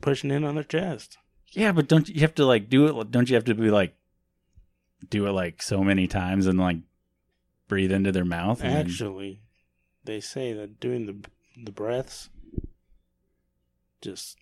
[0.00, 1.18] pushing in on their chest.
[1.52, 3.10] Yeah, but don't you you have to like do it?
[3.10, 3.94] Don't you have to be like
[5.08, 6.78] do it like so many times and like
[7.68, 8.62] breathe into their mouth?
[8.62, 9.40] and then- Actually,
[10.04, 11.28] they say that doing the
[11.64, 12.28] the breaths
[14.00, 14.36] just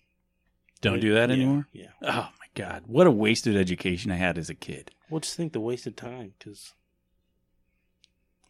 [0.81, 1.67] don't do that Yeah, anymore.
[1.73, 1.87] Yeah.
[2.01, 4.91] Oh my god, what a wasted education I had as a kid.
[5.09, 6.73] Well, just think the wasted time because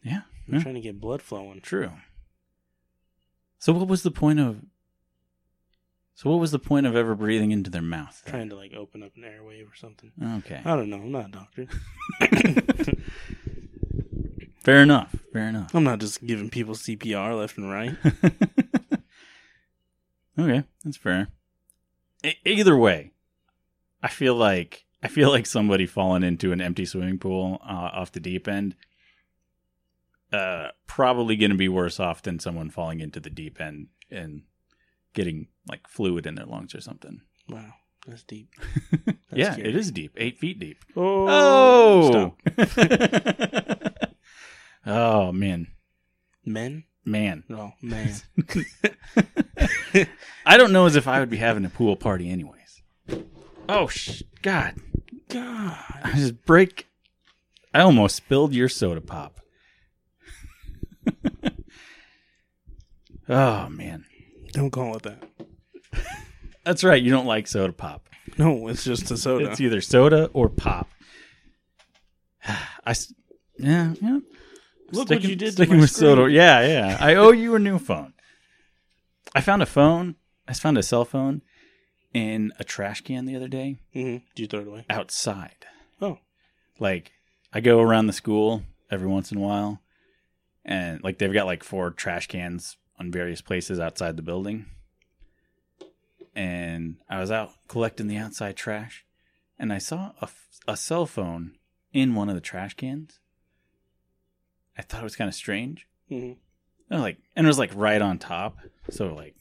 [0.02, 0.62] Yeah, you're yeah.
[0.62, 1.60] trying to get blood flowing.
[1.60, 1.90] true.
[3.58, 4.60] So what was the point of?
[6.14, 8.22] So what was the point of ever breathing into their mouth?
[8.24, 8.32] then?
[8.34, 10.12] Trying to like open up an airway or something.
[10.38, 10.96] Okay, I don't know.
[10.98, 11.66] I'm not a doctor.
[14.62, 15.14] fair enough.
[15.32, 15.74] Fair enough.
[15.74, 17.96] I'm not just giving people CPR left and right.
[20.40, 21.28] okay, that's fair.
[22.24, 23.12] E- either way,
[24.02, 28.12] I feel like I feel like somebody falling into an empty swimming pool uh, off
[28.12, 28.74] the deep end.
[30.32, 34.42] Uh, probably going to be worse off than someone falling into the deep end and
[35.12, 37.20] getting like fluid in their lungs or something.
[37.48, 37.72] Wow,
[38.06, 38.48] that's deep.
[39.32, 39.68] yeah, scary.
[39.70, 40.84] it is deep, eight feet deep.
[40.96, 44.02] Oh, Oh, stop.
[44.86, 45.66] oh man,
[46.44, 46.84] Men?
[47.10, 47.44] Man.
[47.48, 48.14] No, man.
[50.46, 52.82] I don't know as if I would be having a pool party anyways.
[53.68, 54.76] Oh sh- God!
[55.28, 55.76] God.
[56.02, 56.86] I just break.
[57.72, 59.40] I almost spilled your soda pop.
[63.28, 64.04] oh man,
[64.52, 65.22] Don't call it that.
[66.64, 67.02] that's right.
[67.02, 68.08] You don't like soda pop.
[68.38, 69.50] No, it's just a soda.
[69.50, 70.88] It's either soda or pop.
[72.46, 72.94] I,
[73.58, 74.18] yeah, yeah.
[74.92, 76.30] Look what Sticking- you did to Sticking with screen.
[76.30, 76.96] Yeah, yeah.
[77.00, 78.12] I owe you a new phone.
[79.34, 80.16] I found a phone.
[80.48, 81.42] I found a cell phone
[82.12, 84.84] in a trash can the other day hmm Do you throw it away?
[84.90, 85.64] outside.
[86.02, 86.18] Oh.
[86.80, 87.12] Like
[87.52, 89.80] I go around the school every once in a while
[90.64, 94.66] and like they've got like four trash cans on various places outside the building.
[96.34, 99.04] And I was out collecting the outside trash,
[99.58, 100.28] and I saw a,
[100.68, 101.56] a cell phone
[101.92, 103.19] in one of the trash cans.
[104.80, 105.86] I thought it was kind of strange.
[106.08, 106.32] hmm
[106.88, 108.56] And like, and it was like right on top.
[108.90, 109.36] So like,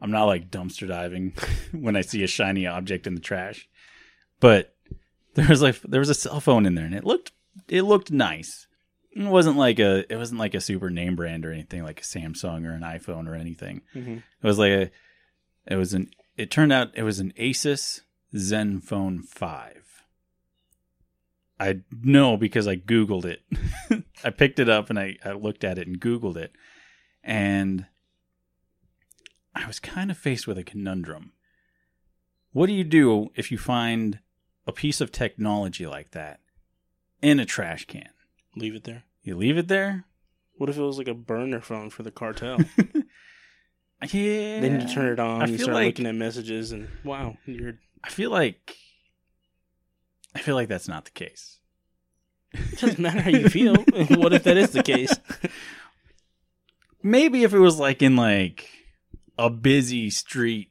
[0.00, 1.34] I'm not like dumpster diving
[1.72, 3.68] when I see a shiny object in the trash,
[4.38, 4.74] but
[5.34, 7.32] there was like there was a cell phone in there, and it looked
[7.68, 8.66] it looked nice.
[9.12, 12.04] It wasn't like a it wasn't like a super name brand or anything like a
[12.04, 13.82] Samsung or an iPhone or anything.
[13.92, 14.90] hmm It was like a
[15.66, 18.00] it was an it turned out it was an Asus
[18.34, 19.89] Zenfone 5.
[21.60, 23.42] I know because I googled it.
[24.24, 26.52] I picked it up and I, I looked at it and googled it.
[27.22, 27.84] And
[29.54, 31.32] I was kind of faced with a conundrum.
[32.52, 34.20] What do you do if you find
[34.66, 36.40] a piece of technology like that
[37.20, 38.08] in a trash can?
[38.56, 39.04] Leave it there.
[39.22, 40.06] You leave it there?
[40.56, 42.58] What if it was like a burner phone for the cartel?
[44.12, 44.60] Yeah.
[44.60, 47.74] then you turn it on, I you start like- looking at messages, and wow, you're
[48.02, 48.74] I feel like
[50.34, 51.58] I feel like that's not the case.
[52.52, 53.74] it doesn't matter how you feel.
[54.16, 55.14] what if that is the case?
[57.02, 58.68] Maybe if it was like in like
[59.38, 60.70] a busy street,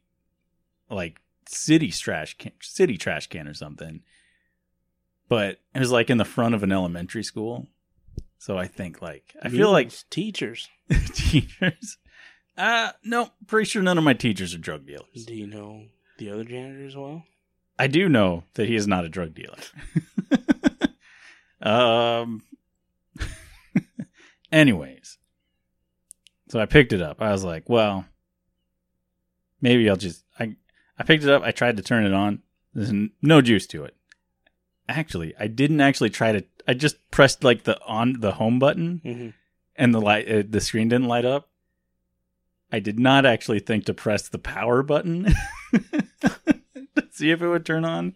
[0.89, 4.01] like city trash can, city trash can or something.
[5.27, 7.67] But it was like in the front of an elementary school.
[8.37, 10.69] So I think like I feel like teachers.
[11.13, 11.97] teachers.
[12.57, 15.25] Uh no, pretty sure none of my teachers are drug dealers.
[15.25, 15.85] Do you know
[16.17, 17.23] the other janitor as well?
[17.79, 19.55] I do know that he is not a drug dealer.
[21.61, 22.43] um.
[24.51, 25.17] anyways,
[26.49, 27.21] so I picked it up.
[27.21, 28.05] I was like, well,
[29.61, 30.23] maybe I'll just.
[30.39, 30.55] I
[30.97, 31.43] I picked it up.
[31.43, 32.41] I tried to turn it on.
[32.73, 33.95] There's no juice to it.
[34.87, 36.43] Actually, I didn't actually try to.
[36.67, 39.29] I just pressed like the on the home button, Mm-hmm.
[39.75, 41.49] and the light uh, the screen didn't light up.
[42.71, 45.33] I did not actually think to press the power button
[46.21, 46.35] to
[47.19, 48.15] see if it would turn on.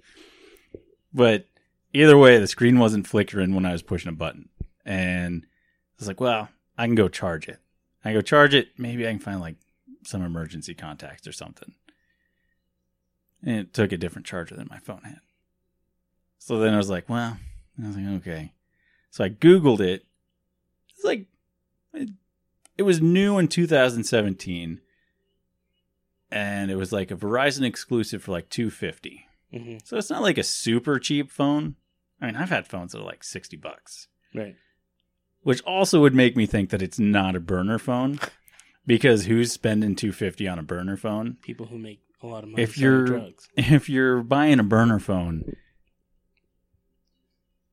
[1.14, 1.48] But
[1.94, 4.50] either way, the screen wasn't flickering when I was pushing a button.
[4.86, 5.48] And I
[6.00, 7.60] was like, well, I can go charge it.
[8.04, 8.70] I go charge it.
[8.78, 9.58] Maybe I can find like
[10.04, 11.74] some emergency contacts or something.
[13.44, 15.20] And it took a different charger than my phone had.
[16.40, 17.38] So then I was like, well,
[17.82, 18.54] I was like, okay.
[19.12, 20.06] So I Googled it.
[20.96, 21.28] It's like,
[21.94, 22.10] it,
[22.78, 24.82] it was new in 2017.
[26.36, 29.26] And it was like a Verizon exclusive for like 250.
[29.54, 29.78] Mm-hmm.
[29.84, 31.76] So it's not like a super cheap phone.
[32.20, 34.56] I mean, I've had phones that are like 60 bucks, Right.
[35.44, 38.20] which also would make me think that it's not a burner phone
[38.88, 41.38] because who's spending 250 on a burner phone?
[41.44, 43.48] People who make a lot of money If you're- drugs.
[43.58, 45.56] If you're buying a burner phone,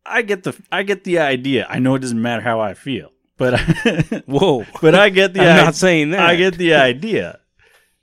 [0.05, 1.66] I get the I get the idea.
[1.68, 3.59] I know it doesn't matter how I feel, but
[4.27, 4.66] Whoa.
[4.83, 6.20] but I get the I'm i- not saying that.
[6.20, 7.39] I get the idea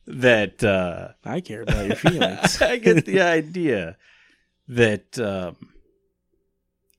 [0.08, 2.62] that uh I care about your feelings.
[2.62, 3.98] I get the idea
[4.68, 5.56] that um,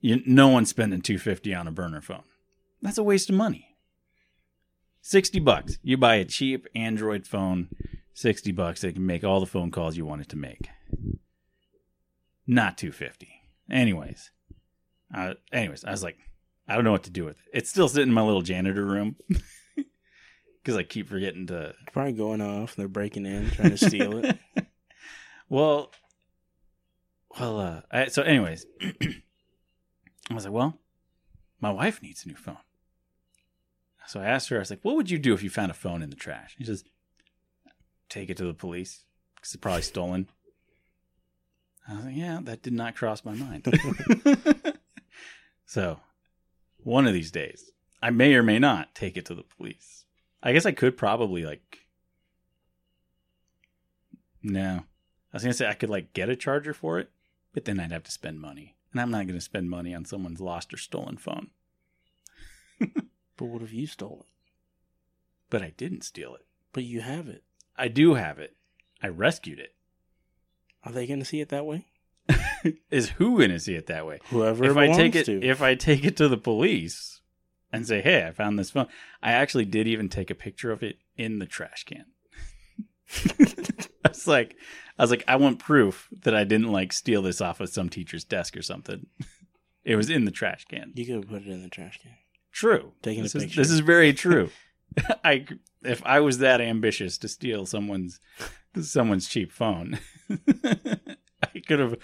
[0.00, 2.22] you, no one's spending two fifty on a burner phone.
[2.82, 3.76] That's a waste of money.
[5.00, 7.68] Sixty bucks, you buy a cheap Android phone.
[8.12, 10.68] Sixty bucks, it can make all the phone calls you want it to make.
[12.46, 13.30] Not two fifty.
[13.70, 14.30] Anyways,
[15.14, 16.16] uh, anyways, I was like,
[16.66, 17.58] I don't know what to do with it.
[17.58, 19.16] It's still sitting in my little janitor room
[20.68, 22.76] because I keep forgetting to Probably going off.
[22.76, 24.36] They're breaking in, trying to steal it.
[25.48, 25.90] well,
[27.40, 28.66] well, uh, I, so anyways,
[30.30, 30.78] I was like, well,
[31.58, 32.58] my wife needs a new phone.
[34.08, 35.74] So I asked her, I was like, what would you do if you found a
[35.74, 36.54] phone in the trash?
[36.58, 36.84] She says,
[38.10, 39.04] take it to the police
[39.36, 40.28] because it's probably stolen.
[41.88, 43.64] I was like, yeah, that did not cross my mind.
[45.64, 46.00] so
[46.76, 47.70] one of these days,
[48.02, 49.97] I may or may not take it to the police.
[50.42, 51.86] I guess I could probably like
[54.42, 54.84] no.
[55.32, 57.10] I was gonna say I could like get a charger for it,
[57.52, 58.76] but then I'd have to spend money.
[58.92, 61.50] And I'm not gonna spend money on someone's lost or stolen phone.
[63.38, 64.32] But what if you stole it?
[65.48, 66.44] But I didn't steal it.
[66.72, 67.44] But you have it.
[67.76, 68.56] I do have it.
[69.00, 69.74] I rescued it.
[70.84, 71.86] Are they going to see it that way?
[72.90, 74.18] Is who gonna see it that way?
[74.30, 75.42] Whoever if I take it to.
[75.42, 77.20] if I take it to the police
[77.72, 78.86] and say, Hey, I found this phone
[79.22, 82.06] I actually did even take a picture of it in the trash can.
[84.04, 84.56] I was like
[84.98, 87.88] I was like, I want proof that I didn't like steal this off of some
[87.88, 89.06] teacher's desk or something.
[89.84, 90.92] It was in the trash can.
[90.94, 92.12] you could have put it in the trash can.
[92.52, 92.92] True.
[93.02, 93.60] Taking a this is, picture.
[93.60, 94.50] this is very true.
[95.24, 95.46] I
[95.82, 98.20] if I was that ambitious to steal someone's
[98.80, 99.98] someone's cheap phone,
[100.30, 101.96] I could have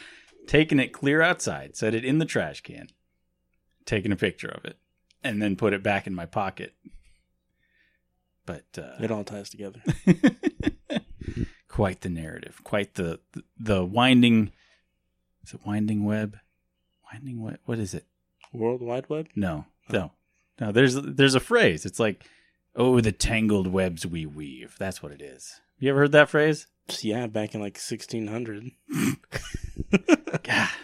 [0.47, 2.89] taken it clear outside, set it in the trash can,
[3.85, 4.79] taken a picture of it,
[5.25, 6.75] and then put it back in my pocket.
[8.47, 9.83] But uh, It all ties together.
[11.69, 13.21] quite the narrative, quite the
[13.59, 14.53] the winding.
[15.43, 16.37] Is it winding web?
[17.13, 17.59] Winding web.
[17.65, 18.05] What is it?
[18.53, 19.29] World Wide Web?
[19.35, 20.13] No, no,
[20.61, 20.71] no.
[20.71, 21.85] There's there's a phrase.
[21.85, 22.25] It's like,
[22.77, 24.77] oh, the tangled webs we weave.
[24.79, 25.61] That's what it is.
[25.79, 26.67] You ever heard that phrase?
[27.01, 28.71] Yeah, back in like 1600.
[30.43, 30.69] God,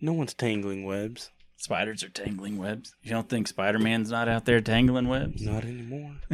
[0.00, 1.30] No one's tangling webs.
[1.62, 2.92] Spiders are tangling webs.
[3.02, 5.40] You don't think Spider Man's not out there tangling webs?
[5.40, 6.16] Not anymore.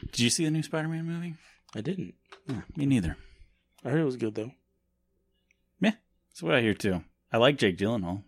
[0.00, 1.34] Did you see the new Spider Man movie?
[1.74, 2.14] I didn't.
[2.48, 3.16] Yeah, me neither.
[3.84, 4.50] I heard it was good though.
[5.80, 5.92] Meh.
[6.28, 7.04] That's what I hear too.
[7.32, 8.24] I like Jake Gyllenhaal.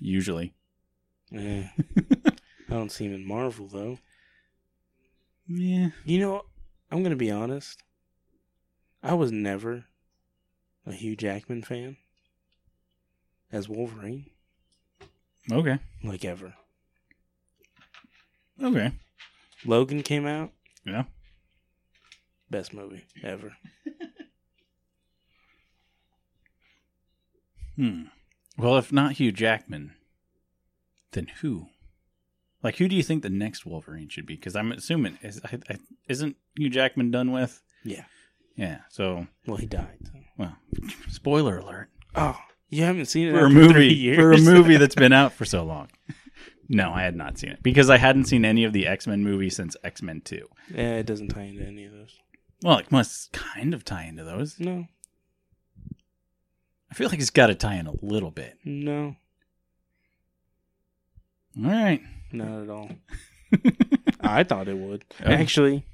[0.00, 0.52] Usually.
[1.34, 1.68] Eh.
[2.68, 3.98] I don't see him in Marvel though.
[5.46, 5.90] Yeah.
[6.04, 6.42] You know,
[6.90, 7.82] I'm gonna be honest.
[9.02, 9.86] I was never
[10.86, 11.96] a Hugh Jackman fan
[13.52, 14.26] as Wolverine,
[15.52, 15.78] Okay.
[16.02, 16.54] like ever.
[18.62, 18.92] Okay.
[19.64, 20.52] Logan came out,
[20.84, 21.04] Yeah.
[22.50, 23.52] best movie ever.
[27.76, 28.02] Hmm.
[28.56, 29.94] Well, if not Hugh Jackman,
[31.12, 31.66] then who?
[32.62, 34.36] Like, who do you think the next Wolverine should be?
[34.36, 35.76] Because I'm assuming is I, I,
[36.08, 37.60] isn't Hugh Jackman done with?
[37.82, 38.04] Yeah.
[38.56, 38.78] Yeah.
[38.90, 39.98] So, Well, he died.
[40.38, 40.56] Well,
[41.08, 42.38] spoiler alert Oh,
[42.74, 44.16] you haven't seen it for a movie years?
[44.18, 45.88] for a movie that's been out for so long.
[46.68, 49.22] No, I had not seen it because I hadn't seen any of the X Men
[49.22, 50.48] movies since X Men Two.
[50.74, 52.16] yeah, it doesn't tie into any of those.
[52.62, 54.58] Well, it must kind of tie into those.
[54.58, 54.86] No,
[56.90, 58.56] I feel like it's got to tie in a little bit.
[58.64, 59.16] no,
[61.56, 62.00] All right.
[62.32, 62.90] not at all.
[64.20, 65.04] I thought it would.
[65.24, 65.30] Oh.
[65.30, 65.84] Actually,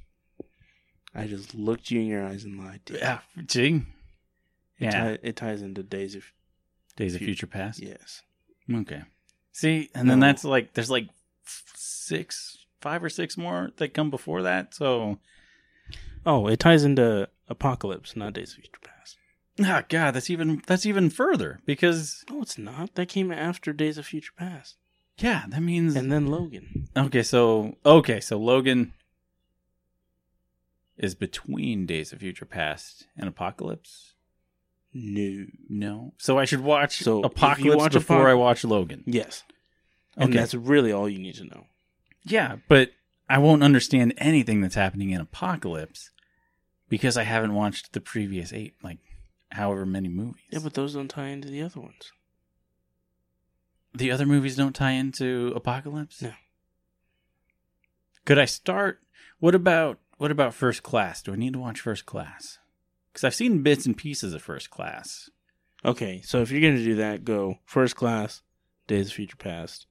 [1.15, 2.99] I just looked you in your eyes and lied to you.
[3.01, 3.19] Yeah.
[3.47, 3.75] Gee.
[3.77, 3.83] It,
[4.79, 4.91] Yeah.
[4.93, 6.23] tie- it ties into Days of
[7.01, 7.81] Days of Fu- Future Past.
[7.83, 8.23] Yes.
[8.73, 9.03] Okay.
[9.53, 10.27] See, and then No.
[10.27, 11.09] that's like there's like
[11.45, 14.75] f- six, five or six more that come before that.
[14.75, 15.19] So,
[16.27, 19.17] Oh, it ties into Apocalypse, not Days of Future Past.
[19.61, 22.95] oh god, that's even that's even further because No, it's not.
[22.95, 24.77] That came after Days of Future Past,
[25.19, 26.89] yeah, that means and then Logan.
[26.97, 27.23] okay.
[27.23, 28.93] So okay, so Logan
[30.97, 34.15] is between Days of Future Past and Apocalypse.
[34.93, 35.47] No.
[35.69, 39.05] No, so I should watch So, Apocalypse watch before Apoc- I watch Logan.
[39.07, 39.45] Yes.
[40.17, 40.39] And Okay.
[40.39, 41.67] that's really all you need to know.
[42.25, 42.93] Yeah, but
[43.29, 46.11] I won't understand anything that's happening in Apocalypse
[46.89, 48.99] because I haven't watched the previous eight, like
[49.53, 50.43] however many movies.
[50.51, 52.13] Yeah, but those don't tie into the other ones.
[53.93, 56.23] the other movies don't tie into Apocalypse.
[56.23, 56.33] No.
[58.25, 59.01] Could I start?
[59.41, 61.23] What about what about First Class?
[61.23, 62.60] Do I need to watch First Class?
[63.13, 65.31] Because I've seen bits and pieces of First Class.
[65.85, 68.43] Okay, so if you're going to do that, go First Class,
[68.87, 69.87] Days of Future Past,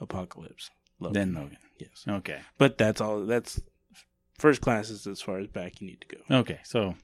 [0.00, 0.70] Apocalypse.
[0.98, 1.12] Logan.
[1.34, 1.58] Then Logan.
[1.78, 2.04] Yes.
[2.06, 2.40] Okay.
[2.58, 3.20] But that's all.
[3.24, 3.60] That's
[4.38, 6.38] First Class is as far as back you need to go.
[6.40, 6.60] Okay.
[6.64, 6.94] So,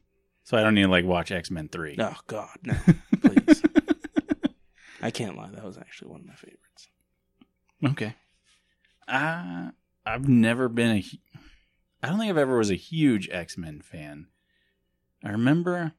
[0.44, 1.96] so I don't need to like watch X Men three.
[1.98, 2.74] Oh, God, no.
[3.22, 3.62] Please.
[5.02, 5.50] I can't lie.
[5.50, 6.88] That was actually one of my favorites.
[7.84, 8.14] Okay.
[9.08, 9.70] Uh,
[10.04, 11.04] I've never been a.
[12.02, 14.26] I don't think I've ever was a huge X Men fan.
[15.24, 15.92] I remember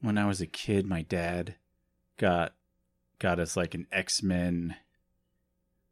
[0.00, 1.56] when I was a kid, my dad
[2.18, 2.54] got
[3.18, 4.76] got us like an X Men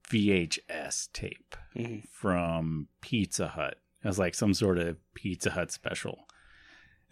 [0.08, 3.76] VHS tape hmm from Pizza Hut.
[4.02, 6.26] It was like some sort of Pizza Hut special.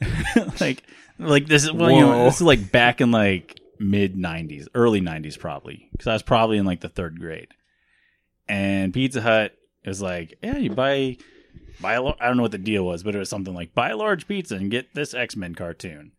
[0.61, 0.83] like,
[1.19, 5.01] like this is well, you know, this is like back in like mid '90s, early
[5.01, 7.49] '90s, probably, because I was probably in like the third grade.
[8.49, 11.17] And Pizza Hut was like, yeah, you buy,
[11.81, 13.91] buy a, I don't know what the deal was, but it was something like buy
[13.91, 16.13] a large pizza and get this X Men cartoon.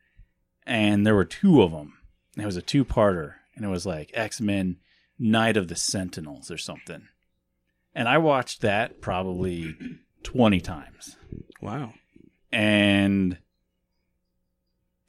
[0.66, 1.98] And there were two of them.
[2.38, 4.78] It was a two-parter, and it was like X Men
[5.20, 7.08] Night of the Sentinels or something.
[7.94, 9.76] And I watched that probably
[10.24, 11.18] 20 times.
[11.62, 11.94] Wow.
[12.52, 13.38] And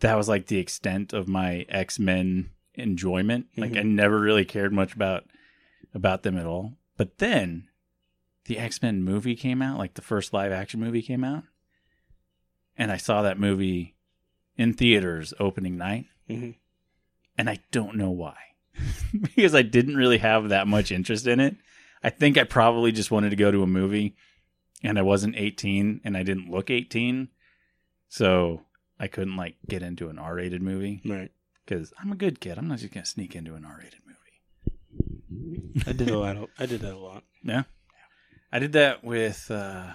[0.00, 3.46] that was like the extent of my X-Men enjoyment.
[3.57, 3.80] Like mm-hmm.
[3.80, 5.25] I never really cared much about
[5.94, 6.75] about them at all.
[6.96, 7.69] But then
[8.47, 11.45] the X-Men movie came out, like the first live action movie came out.
[12.77, 13.95] And I saw that movie
[14.57, 16.51] in theaters opening night, hmm
[17.37, 18.37] and I don't know why.
[19.35, 21.57] because I didn't really have that much interest in it.
[22.03, 24.15] I think I probably just wanted to go to a movie
[24.85, 27.29] and I wasn't 18 and I didn't look 18.
[28.09, 28.63] So
[29.01, 31.33] I couldn't like get into an R-rated movie Right.
[31.67, 32.57] cuz I'm a good kid.
[32.57, 35.85] I'm not just going to sneak into an R-rated movie.
[35.88, 36.37] I did a lot.
[36.37, 37.25] Of, I did that a lot.
[37.42, 37.65] Yeah.
[38.55, 39.88] I did that with uh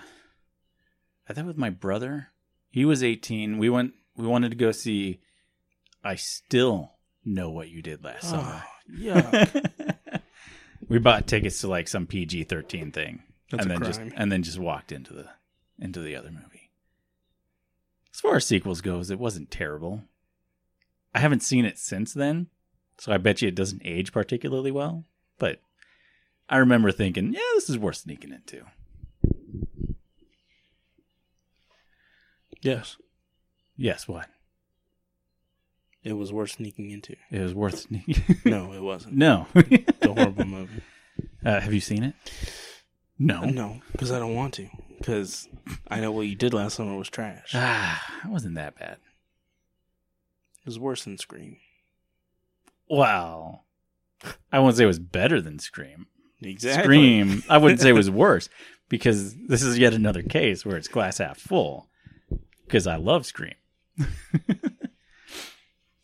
[1.29, 2.27] I did with my brother.
[2.69, 3.57] He was 18.
[3.57, 5.21] We went we wanted to go see
[6.03, 6.91] I still
[7.23, 8.61] know what you did last summer.
[8.61, 9.45] Oh, Yeah.
[10.89, 14.43] we bought tickets to like some PG thirteen thing, That's and then just and then
[14.43, 15.29] just walked into the
[15.79, 16.71] into the other movie.
[18.13, 20.03] As far as sequels goes, it wasn't terrible.
[21.15, 22.47] I haven't seen it since then,
[22.97, 25.05] so I bet you it doesn't age particularly well.
[25.37, 25.61] But
[26.49, 28.63] I remember thinking, yeah, this is worth sneaking into.
[32.61, 32.97] Yes.
[33.77, 34.27] Yes, what?
[36.03, 37.15] It was worth sneaking into.
[37.29, 38.37] It was worth sneaking.
[38.45, 39.15] No, it wasn't.
[39.15, 39.47] no.
[39.53, 40.81] It's a horrible movie.
[41.45, 42.15] uh, have you seen it?
[43.17, 43.41] No.
[43.41, 44.69] No, because I don't want to.
[44.97, 45.47] Because
[45.89, 47.51] I know what you did last summer was trash.
[47.53, 48.97] Ah, it wasn't that bad.
[50.59, 51.57] It was worse than Scream.
[52.89, 53.61] Wow.
[54.51, 56.07] I won't say it was better than Scream.
[56.41, 56.83] Exactly.
[56.83, 58.49] Scream, I wouldn't say it was worse
[58.87, 61.87] because this is yet another case where it's glass half full.
[62.65, 63.55] Because I love Scream.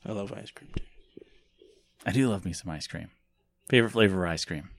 [0.06, 0.84] I love ice cream too.
[2.06, 3.10] I do love me some ice cream.
[3.68, 4.70] Favorite flavor of ice cream?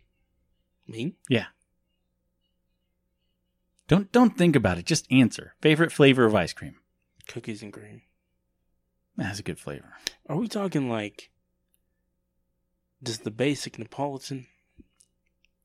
[0.86, 1.14] Me?
[1.28, 1.46] Yeah.
[3.88, 4.86] Don't don't think about it.
[4.86, 5.54] Just answer.
[5.60, 6.76] Favorite flavor of ice cream?
[7.26, 8.02] Cookies and cream.
[9.16, 9.94] That's a good flavor.
[10.28, 11.30] Are we talking like
[13.02, 14.46] just the basic Neapolitan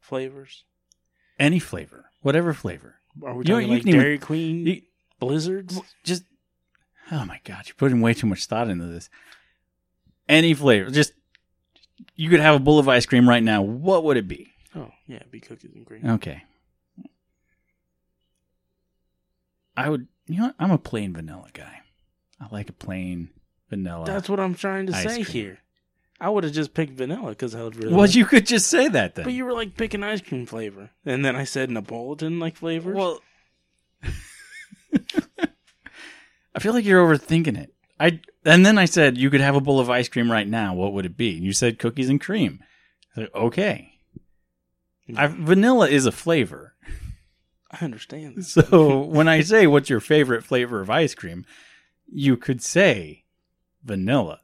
[0.02, 0.66] flavors?
[1.40, 2.96] Any flavor, whatever flavor.
[3.24, 4.82] Are we You know, talking you like can even- Dairy Queen You-
[5.20, 5.80] blizzards?
[6.04, 6.24] just
[7.12, 9.10] oh my god you're putting way too much thought into this
[10.30, 11.12] any flavor just
[12.16, 14.90] you could have a bowl of ice cream right now what would it be Oh
[15.08, 16.10] yeah, it'd be cookies and cream.
[16.10, 16.44] okay
[19.76, 20.56] i would you know what?
[20.60, 21.82] i'm a plain vanilla guy
[22.40, 23.30] i like a plain
[23.70, 25.26] vanilla That's what I'm trying to say cream.
[25.26, 25.60] here.
[26.22, 27.92] I would have just picked vanilla because I would really.
[27.94, 30.46] well like- you could just say that then But you were like picking ice cream
[30.46, 32.96] flavor, and then I said Neapolitan like flavors.
[32.96, 33.20] well
[36.56, 39.62] i feel like you're overthinking it i and then i said you could have a
[39.62, 42.20] bowl of ice cream right now what would it be and you said cookies and
[42.22, 42.60] cream
[43.16, 43.88] I said, okay
[45.16, 46.74] I, vanilla is a flavor.
[47.70, 48.38] I understand.
[48.38, 48.54] This.
[48.54, 51.46] So when I say what's your favorite flavor of ice cream,
[52.08, 53.26] you could say
[53.84, 54.40] vanilla.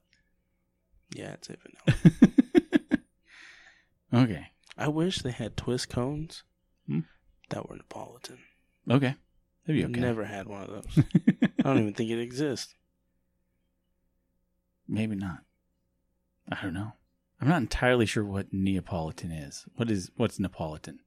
[1.15, 1.99] Yeah, it's a vanilla.
[4.13, 4.47] Okay.
[4.77, 6.43] I wish they had twist cones
[6.87, 7.01] Hmm?
[7.49, 8.37] that were Neapolitan.
[8.89, 9.15] Okay.
[9.65, 9.99] That'd be okay.
[9.99, 11.03] Never had one of those.
[11.59, 12.73] I don't even think it exists.
[14.87, 15.39] Maybe not.
[16.49, 16.93] I don't know.
[17.41, 19.65] I'm not entirely sure what Neapolitan is.
[19.75, 20.99] What is what's Neapolitan?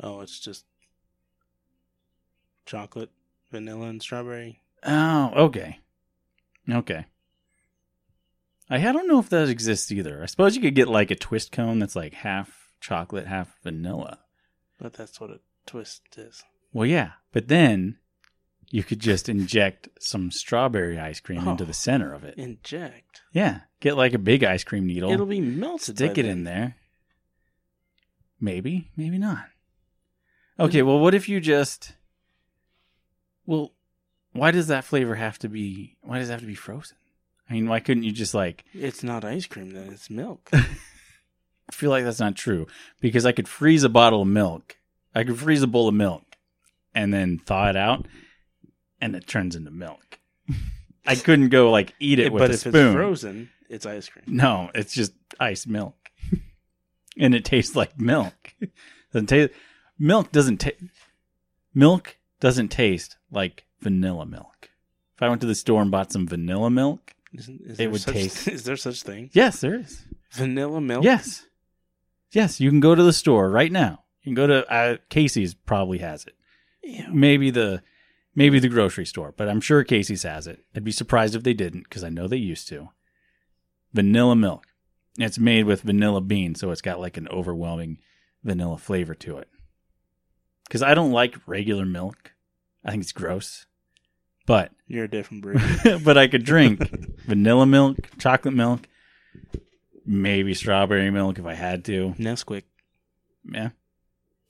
[0.00, 0.64] Oh, it's just
[2.64, 3.10] chocolate,
[3.52, 4.62] vanilla, and strawberry.
[4.82, 5.80] Oh, okay.
[6.68, 7.04] Okay.
[8.80, 10.22] I, don't know if that exists either.
[10.22, 14.18] I suppose you could get like a twist cone that's like half chocolate, half vanilla.
[14.80, 16.42] But that's what a twist is.
[16.72, 17.98] Well, yeah, but then
[18.70, 21.52] you could just inject some strawberry ice cream oh.
[21.52, 21.66] into Oh.
[21.66, 22.34] the center of it.
[22.36, 23.22] Inject.
[23.32, 25.96] Yeah, get like a big ice cream needle, It'll be melted.
[25.96, 26.30] stick it then.
[26.32, 26.76] in there.
[28.40, 29.44] Maybe, maybe not.
[30.58, 31.94] Okay, well, what if you just?
[33.46, 33.72] Well,
[34.32, 35.96] why does that flavor have to be?
[36.02, 36.96] Why does it have to be frozen?
[37.48, 38.64] I mean, why couldn't you just like?
[38.72, 40.48] It's not ice cream, then it's milk.
[40.52, 42.66] I feel like that's not true
[43.00, 44.76] because I could freeze a bottle of milk.
[45.14, 46.22] I could freeze a bowl of milk
[46.94, 48.06] and then thaw it out,
[49.00, 50.18] and it turns into milk.
[51.06, 52.86] I couldn't go like eat it with but a if spoon.
[52.88, 54.24] it's frozen, it's ice cream.
[54.26, 55.96] No, it's just ice milk,
[57.18, 58.54] and it tastes like milk.
[59.12, 59.52] Doesn't taste.
[59.96, 60.82] Milk doesn't taste.
[61.72, 64.70] Milk doesn't taste like vanilla milk.
[65.14, 68.00] If I went to the store and bought some vanilla milk, Isn't, is It would
[68.00, 69.30] such, taste- Is there such thing?
[69.32, 70.04] yes, there is.
[70.32, 71.04] Vanilla milk.
[71.04, 71.46] Yes.
[72.32, 74.04] Yes, you can go to the store right now.
[74.22, 76.34] You can go to uh, Casey's probably has it.
[76.82, 77.04] Ew.
[77.12, 77.82] Maybe the
[78.34, 80.64] maybe the grocery store, but I'm sure Casey's has it.
[80.74, 82.88] I'd be surprised if they didn't because I know they used to.
[83.92, 84.66] Vanilla milk.
[85.18, 87.98] It's made with vanilla beans, so it's got like an overwhelming
[88.42, 89.48] vanilla flavor to it.
[90.70, 92.32] Cuz I don't like regular milk.
[92.84, 93.66] I think it's gross.
[94.46, 95.60] But You're a different breed.
[96.04, 96.80] but I could drink
[97.26, 98.86] vanilla milk, chocolate milk,
[100.04, 102.14] maybe strawberry milk if I had to.
[102.18, 102.64] Nesquik.
[103.50, 103.70] Yeah.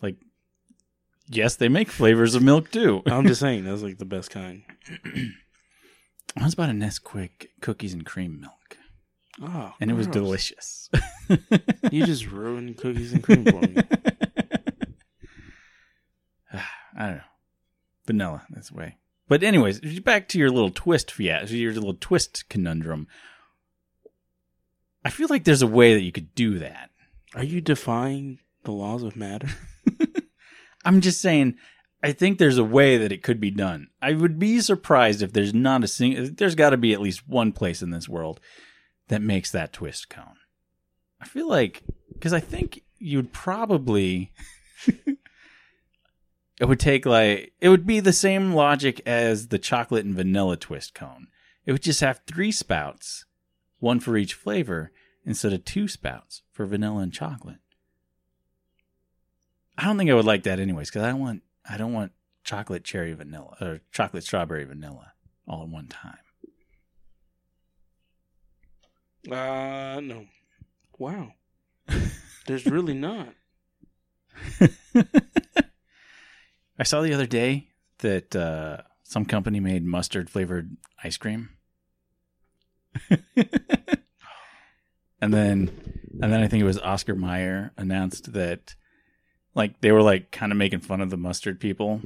[0.03, 0.17] Like,
[1.29, 3.03] yes, they make flavors of milk too.
[3.07, 4.63] I'm just saying that's like the best kind.
[6.37, 8.77] I once bought a Nesquik cookies and cream milk,
[9.41, 10.91] Oh, and it was delicious.
[11.93, 13.77] You just ruined cookies and cream for me.
[16.97, 17.23] I don't know.
[18.07, 18.97] Vanilla, that's the way.
[19.29, 23.09] But anyways, back to your little twist fiat, your little twist conundrum.
[25.05, 26.91] I feel like there's a way that you could do that.
[27.35, 29.49] Are you defying the laws of matter?
[30.85, 31.57] I'm just saying,
[32.03, 33.89] I think there's a way that it could be done.
[34.01, 36.29] I would be surprised if there's not a single.
[36.31, 38.41] There's got to be at least one place in this world
[39.09, 40.37] that makes that twist cone.
[41.21, 44.33] I feel like because I think you'd probably
[46.65, 50.57] it would take like it would be the same logic as the chocolate and vanilla
[50.57, 51.27] twist cone.
[51.67, 53.27] It would just have three spouts,
[53.81, 54.91] one for each flavor,
[55.27, 57.59] instead of two spouts for vanilla and chocolate.
[59.77, 62.13] I don't think I would like that anyways because I don't want I don't want
[62.45, 65.13] chocolate cherry vanilla or chocolate strawberry vanilla
[65.47, 66.17] all in one time.
[69.31, 70.25] Uh, no.
[70.97, 71.33] Wow.
[72.47, 73.35] There's really not.
[76.79, 77.69] I saw the other day
[77.99, 81.51] that uh, some company made mustard flavored ice cream.
[85.21, 85.71] and then
[86.21, 88.75] and then I think it was Oscar Mayer announced that
[89.55, 92.03] like they were like kind of making fun of the mustard people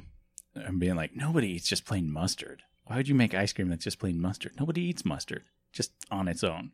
[0.55, 2.63] and being like nobody eats just plain mustard.
[2.85, 4.53] Why would you make ice cream that's just plain mustard?
[4.59, 6.71] Nobody eats mustard just on its own.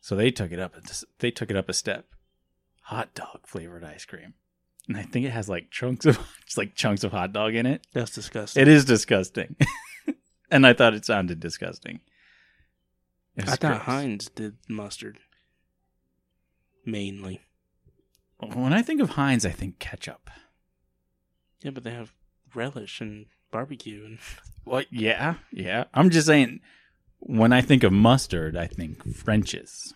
[0.00, 0.74] So they took it up
[1.18, 2.06] they took it up a step.
[2.86, 4.34] Hot dog flavored ice cream.
[4.88, 7.66] And I think it has like chunks of just like chunks of hot dog in
[7.66, 7.86] it.
[7.92, 8.62] That's disgusting.
[8.62, 9.56] It is disgusting.
[10.50, 12.00] and I thought it sounded disgusting.
[13.36, 13.82] It I thought gross.
[13.82, 15.18] Heinz did mustard.
[16.84, 17.40] Mainly.
[18.38, 20.28] When I think of Heinz, I think ketchup.
[21.62, 22.12] Yeah, but they have
[22.54, 24.18] relish and barbecue and
[24.64, 25.84] Well, yeah, yeah.
[25.94, 26.60] I'm just saying,
[27.18, 29.94] when I think of mustard, I think French's.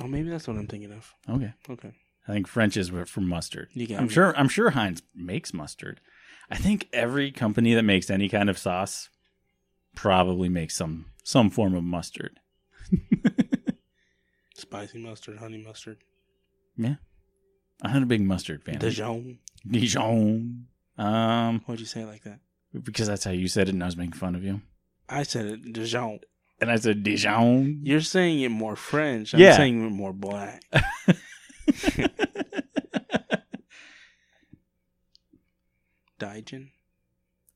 [0.00, 1.14] Oh maybe that's what I'm thinking of.
[1.28, 1.92] Okay, Okay.
[2.26, 3.68] I think French is for mustard.
[3.76, 4.08] I'm me.
[4.08, 4.36] sure.
[4.36, 6.00] I'm sure Heinz makes mustard.
[6.50, 9.08] I think every company that makes any kind of sauce
[9.94, 12.40] probably makes some some form of mustard.
[14.56, 15.98] Spicy mustard, honey mustard.
[16.76, 16.94] Yeah,
[17.82, 18.78] I'm a big mustard fan.
[18.78, 19.38] Dijon.
[19.68, 20.66] Dijon.
[20.96, 22.38] Um, Why'd you say it like that?
[22.82, 24.60] because that's how you said it, and I was making fun of you.
[25.08, 26.20] I said it Dijon.
[26.60, 27.80] And I said Dijon.
[27.82, 29.34] You're saying it more French.
[29.34, 29.56] I'm Yeah.
[29.56, 30.62] saying it more black.
[36.18, 36.70] Dijon.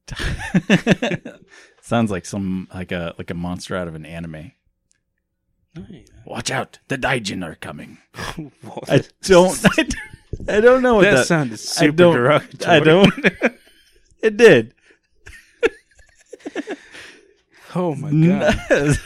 [1.83, 4.53] Sounds like some like a like a monster out of an anime.
[5.77, 6.09] Oh, nice.
[6.25, 7.99] Watch out, the Daijin are coming.
[8.89, 9.59] I don't.
[9.65, 9.95] I, don't-
[10.47, 11.27] I don't know what that that.
[11.27, 12.77] sounded super don't- derogatory.
[12.77, 13.13] I don't.
[14.23, 14.75] It did.
[17.75, 18.99] Oh my god.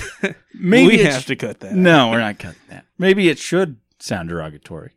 [0.54, 1.72] Maybe we have sh- to cut that.
[1.74, 2.86] No, we're not cutting that.
[2.98, 4.92] Maybe it should sound derogatory.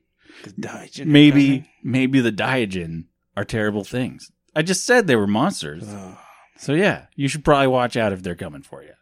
[1.03, 3.05] Maybe maybe the Daijin
[3.37, 4.31] are terrible things.
[4.55, 5.83] I just said they were monsters.
[5.87, 6.17] Oh,
[6.57, 8.93] So yeah, you should probably watch out if they're coming for you.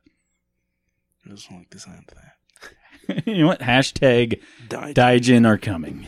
[1.25, 3.27] I just don't like the sound of that.
[3.27, 3.59] you know what?
[3.61, 4.93] Hashtag Dijon.
[4.93, 6.07] Daijin are coming.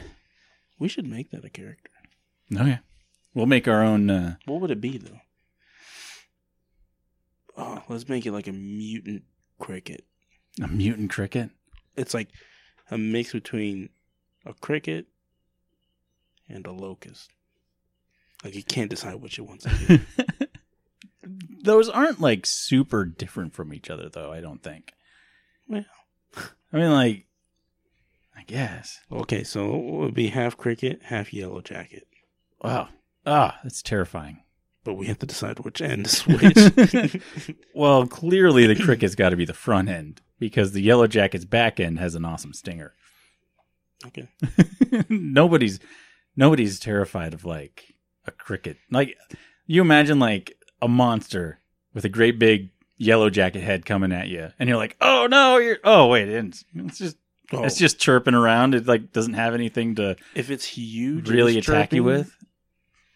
[0.79, 1.91] we should make that a character.
[2.55, 2.79] Okay.
[3.33, 5.19] We'll make our own uh What would it be though?
[7.57, 9.23] Oh, let's make it like a mutant
[9.60, 10.06] cricket.
[10.62, 11.49] a mutant cricket.
[11.95, 12.30] It's like
[12.91, 13.89] a mix between
[14.45, 15.08] a cricket
[16.49, 17.30] and a locust.
[18.43, 19.99] Like you can't decide which it wants to do.
[21.64, 24.93] Those aren't like super different from each other though, I don't think.
[25.68, 25.86] Well.
[26.74, 27.26] I mean like
[28.38, 28.99] I guess.
[29.12, 32.06] okay, so it would be half cricket, half yellow jacket.
[32.62, 32.89] Wow.
[33.26, 34.41] Ah, that's terrifying.
[34.86, 37.21] But we have to decide which end is which.
[37.75, 41.79] Well, clearly the cricket's got to be the front end because the yellow jacket's back
[41.79, 42.93] end has an awesome stinger.
[44.07, 44.29] okay.
[45.09, 45.79] nobody's
[46.38, 48.77] nobody's terrified of like a cricket.
[48.89, 49.17] Like
[49.65, 51.59] you imagine like a monster
[51.93, 55.57] with a great big yellow jacket head coming at you, and you're like, oh no,
[55.57, 57.17] you're oh wait, it's, it's just
[57.51, 58.73] Oh, it's just chirping around.
[58.73, 62.36] It like doesn't have anything to if it's huge, really it's attack you with.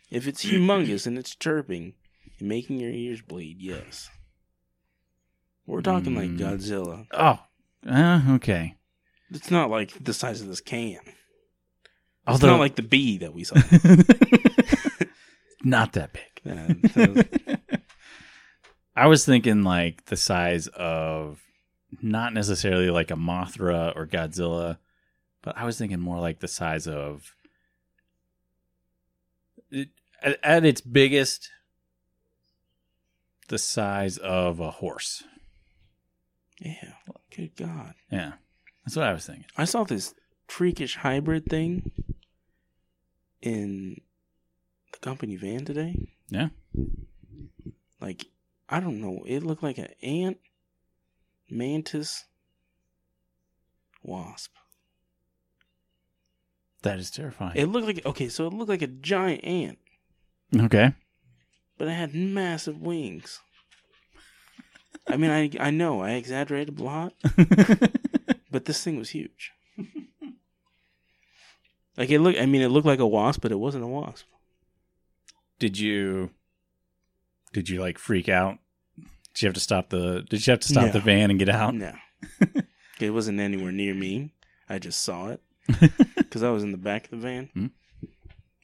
[0.09, 1.93] If it's humongous and it's chirping
[2.39, 4.09] and making your ears bleed, yes.
[5.65, 6.39] We're talking like Mm.
[6.39, 7.05] Godzilla.
[7.11, 7.39] Oh,
[7.87, 8.75] uh, okay.
[9.31, 10.97] It's not like the size of this can.
[11.05, 11.13] It's
[12.25, 13.55] Although not like the bee that we saw.
[15.63, 16.91] not that big.
[16.93, 17.15] So-
[18.95, 21.39] I was thinking like the size of
[22.01, 24.77] not necessarily like a Mothra or Godzilla,
[25.41, 27.33] but I was thinking more like the size of
[29.71, 29.89] it,
[30.21, 31.49] at, at its biggest,
[33.47, 35.23] the size of a horse.
[36.59, 36.93] yeah.
[37.35, 37.93] Good God.
[38.11, 38.33] Yeah,
[38.83, 39.45] that's what I was thinking.
[39.55, 40.13] I saw this
[40.47, 41.91] freakish hybrid thing
[43.41, 44.01] in
[44.91, 46.09] the company van today.
[46.27, 46.49] Yeah.
[48.01, 48.25] Like,
[48.67, 49.23] I don't know.
[49.27, 50.37] It looked like an ant,
[51.49, 52.25] mantis,
[54.03, 54.51] wasp.
[56.81, 57.57] That is terrifying.
[57.57, 59.77] It looked like, okay, so it looked like a giant ant,
[60.55, 60.93] okay.
[61.77, 63.39] but it had massive wings.
[65.07, 67.13] I mean, I I know I exaggerated a lot,
[68.51, 69.51] But this thing was huge.
[71.97, 72.39] like it looked.
[72.39, 74.25] I mean, it looked like a wasp, but it wasn't a wasp.
[75.59, 76.31] Did you
[77.53, 78.57] did you like freak out?
[79.33, 80.91] Did you have to stop the did you have to stop No.
[80.91, 81.75] the van and get out?
[81.75, 81.93] No,
[82.99, 84.33] it wasn't anywhere near me.
[84.67, 85.41] I just saw it
[86.17, 87.67] because I was in the back of the van, hmm.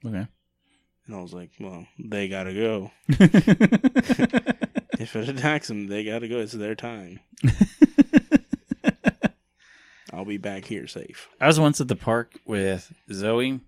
[0.08, 0.28] Okay.
[1.08, 2.92] And I was like, "Well, they gotta go.
[4.98, 6.40] If it attacks them, they gotta go.
[6.40, 7.20] It's their time.
[10.14, 13.60] I'll be back here safe." I was once at the park with Zoe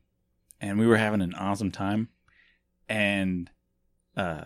[0.60, 2.10] and we were having an awesome time
[2.90, 3.50] and
[4.16, 4.46] uh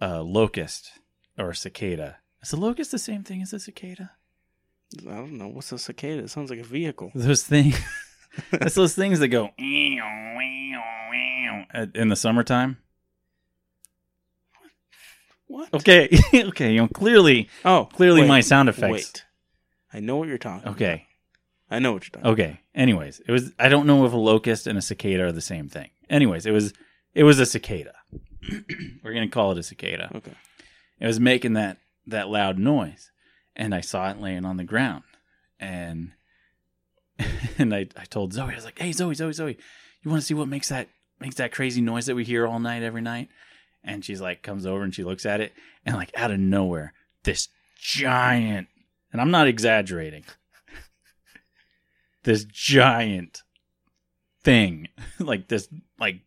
[0.00, 0.92] a locust
[1.38, 2.16] or a cicada.
[2.42, 4.12] Is a locust the same thing as a cicada?
[5.08, 6.22] I don't know what's a cicada.
[6.24, 7.10] It sounds like a vehicle.
[7.14, 7.78] Those things
[8.52, 9.50] It's those things that go
[11.74, 12.78] at- in the summertime.
[15.46, 15.72] What?
[15.74, 18.90] Okay, okay, you know clearly Oh, clearly wait, my sound effects.
[18.90, 19.24] Wait,
[19.92, 20.68] I know what you're talking.
[20.70, 20.92] Okay.
[20.94, 21.76] about.
[21.76, 22.30] I know what you're talking.
[22.44, 22.60] Okay.
[22.74, 25.68] Anyways, it was I don't know if a locust and a cicada are the same
[25.68, 25.90] thing.
[26.08, 26.72] Anyways, it was
[27.14, 27.94] it was a cicada.
[29.04, 30.10] We're gonna call it a cicada.
[30.14, 30.32] Okay.
[30.98, 33.10] It was making that that loud noise,
[33.54, 35.04] and I saw it laying on the ground,
[35.60, 36.12] and
[37.58, 39.58] and I I told Zoe I was like, Hey Zoe Zoe Zoe,
[40.02, 40.88] you want to see what makes that
[41.20, 43.28] makes that crazy noise that we hear all night every night?
[43.82, 45.52] And she's like comes over and she looks at it,
[45.84, 46.92] and like out of nowhere,
[47.24, 47.48] this
[47.78, 48.68] giant,
[49.12, 50.24] and I'm not exaggerating,
[52.22, 53.42] this giant
[54.42, 54.88] thing,
[55.18, 56.20] like this like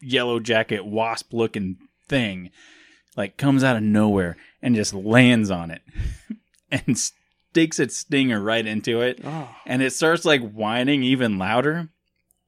[0.00, 1.78] yellow jacket wasp looking
[2.08, 2.50] thing,
[3.16, 5.82] like comes out of nowhere and just lands on it
[6.70, 9.20] and sticks its stinger right into it.
[9.24, 11.88] Oh, And it starts like whining even louder.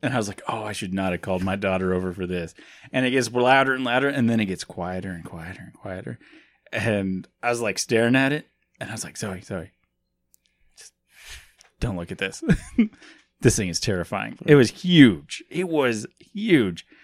[0.02, 2.54] And I was like, oh, I should not have called my daughter over for this.
[2.92, 6.18] And it gets louder and louder, and then it gets quieter and quieter and quieter.
[6.72, 8.48] And I was like staring at it,
[8.80, 9.70] and I was like, Zoe, Zoe,
[10.76, 10.92] just
[11.78, 12.42] don't look at this.
[13.40, 14.38] this thing is terrifying.
[14.44, 15.44] It was huge.
[15.50, 16.86] It was huge.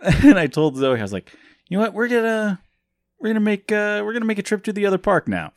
[0.00, 1.32] And I told Zoe, I was like,
[1.68, 1.94] you know what?
[1.94, 2.60] We're gonna
[3.18, 5.52] we're gonna make uh we're gonna make a trip to the other park now.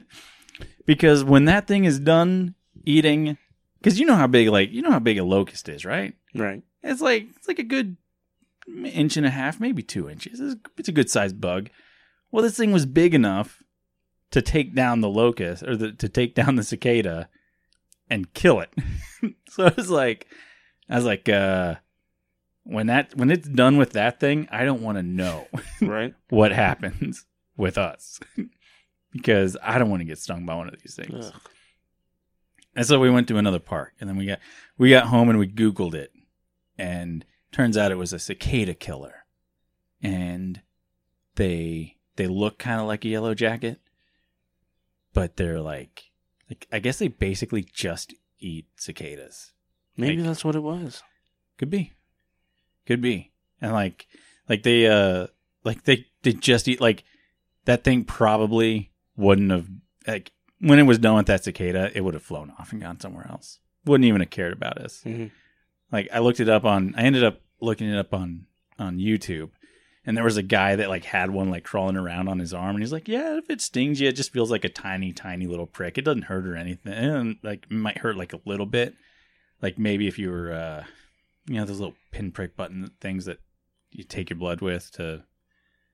[0.86, 3.36] because when that thing is done eating
[3.78, 6.14] because you know how big like you know how big a locust is, right?
[6.34, 6.62] right.
[6.82, 7.96] It's like it's like a good
[8.84, 10.40] inch and a half, maybe two inches.
[10.40, 11.70] It's, it's a good sized bug.
[12.30, 13.62] Well, this thing was big enough
[14.32, 17.28] to take down the locust or the, to take down the cicada
[18.10, 18.70] and kill it.
[19.48, 20.26] so I was like,
[20.88, 21.76] I was like, uh,
[22.64, 25.46] when that when it's done with that thing, I don't want to know
[25.80, 26.14] Right.
[26.28, 27.24] what happens
[27.56, 28.18] with us
[29.12, 31.26] because I don't want to get stung by one of these things.
[31.32, 31.40] Ugh.
[32.76, 34.38] And so we went to another park, and then we got
[34.78, 36.12] we got home and we Googled it,
[36.78, 39.24] and turns out it was a cicada killer,
[40.02, 40.60] and
[41.36, 43.80] they they look kind of like a yellow jacket,
[45.12, 46.10] but they're like
[46.50, 49.52] like I guess they basically just eat cicadas.
[49.96, 51.02] Maybe Like- that's what it was.
[51.58, 51.94] Could be,
[52.84, 54.06] could be, and like
[54.50, 55.28] like they uh
[55.64, 57.04] like they they just eat like
[57.64, 59.66] that thing probably wouldn't have
[60.06, 63.00] like when it was done with that cicada, it would have flown off and gone
[63.00, 63.60] somewhere else.
[63.84, 65.02] Wouldn't even have cared about us.
[65.04, 65.30] Mhm.
[65.92, 68.46] Like I looked it up on I ended up looking it up on
[68.78, 69.50] on YouTube.
[70.04, 72.76] And there was a guy that like had one like crawling around on his arm
[72.76, 75.46] and he's like, Yeah, if it stings you, it just feels like a tiny, tiny
[75.46, 75.98] little prick.
[75.98, 76.92] It doesn't hurt or anything.
[76.92, 78.94] And like it might hurt like a little bit.
[79.62, 80.84] Like maybe if you were uh
[81.48, 83.38] you know, those little pinprick button things that
[83.90, 85.24] you take your blood with to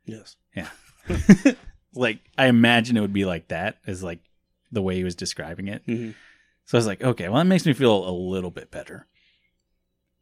[0.05, 0.37] Yes.
[0.55, 0.69] Yeah.
[1.95, 3.79] like I imagine it would be like that.
[3.87, 4.21] Is like
[4.73, 5.87] the way he was describing it.
[5.87, 6.15] Mhm.
[6.65, 9.07] So I was like, okay, well that makes me feel a little bit better.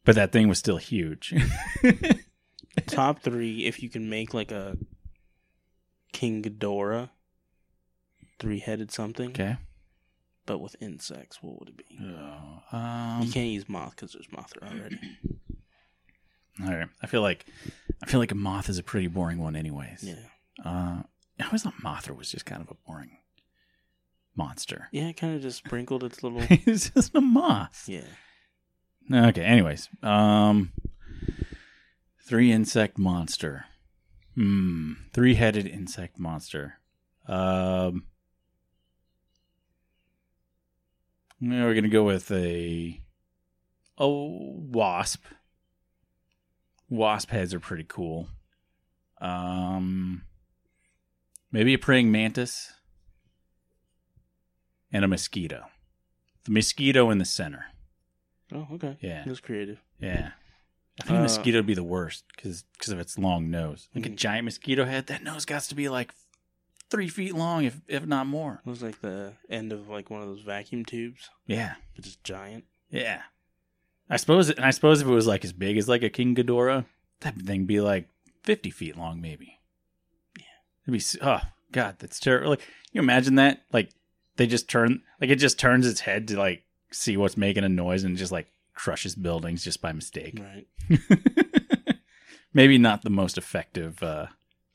[0.04, 1.34] But that thing was still huge.
[2.86, 4.76] Top three, if you can make like a
[6.12, 7.10] King Ghidorah,
[8.38, 9.56] three headed something, okay.
[10.46, 11.98] but with insects, what would it be?
[12.02, 14.98] Oh, um, you can't use moth because there's moth already.
[16.64, 16.88] all right.
[17.02, 17.44] I feel like
[18.02, 20.02] I feel like a moth is a pretty boring one, anyways.
[20.02, 20.14] Yeah.
[20.64, 21.02] Uh,
[21.40, 23.16] I always thought Mothra was just kind of a boring
[24.40, 24.88] monster.
[24.90, 26.40] Yeah, it kind of just sprinkled its little.
[26.50, 27.84] it's just a moth.
[27.86, 29.28] Yeah.
[29.28, 29.42] Okay.
[29.42, 30.72] Anyways, um,
[32.24, 33.66] three insect monster.
[34.34, 34.92] Hmm.
[35.12, 36.78] Three headed insect monster.
[37.26, 38.04] Um.
[41.40, 43.00] we're gonna go with a
[43.98, 45.24] a wasp.
[46.88, 48.28] Wasp heads are pretty cool.
[49.20, 50.22] Um,
[51.52, 52.72] maybe a praying mantis
[54.92, 55.66] and a mosquito.
[56.44, 57.66] The mosquito in the center.
[58.52, 58.96] Oh, okay.
[59.00, 59.22] Yeah.
[59.22, 59.78] It was creative.
[60.00, 60.30] Yeah.
[61.00, 63.88] I think a Uh, mosquito would be the worst because of its long nose.
[63.94, 64.16] Like a Mhm.
[64.16, 66.12] giant mosquito head, that nose got to be like
[66.90, 68.60] three feet long, if if not more.
[68.66, 72.22] It was like the end of like one of those vacuum tubes, Yeah, but just
[72.24, 72.64] giant.
[72.90, 73.22] yeah.
[74.08, 76.34] I suppose, and I suppose if it was like as big as like a King
[76.34, 76.84] Ghidorah,
[77.20, 78.08] that thing be like
[78.42, 79.60] fifty feet long, maybe.
[80.36, 80.44] Yeah.
[80.88, 81.18] it'd be.
[81.22, 82.50] Oh God, that's terrible.
[82.50, 83.62] Like, you imagine that?
[83.72, 83.90] Like,
[84.40, 87.68] they just turn, like it just turns its head to like see what's making a
[87.68, 90.40] noise and just like crushes buildings just by mistake.
[90.40, 90.66] Right.
[92.54, 94.28] maybe not the most effective, uh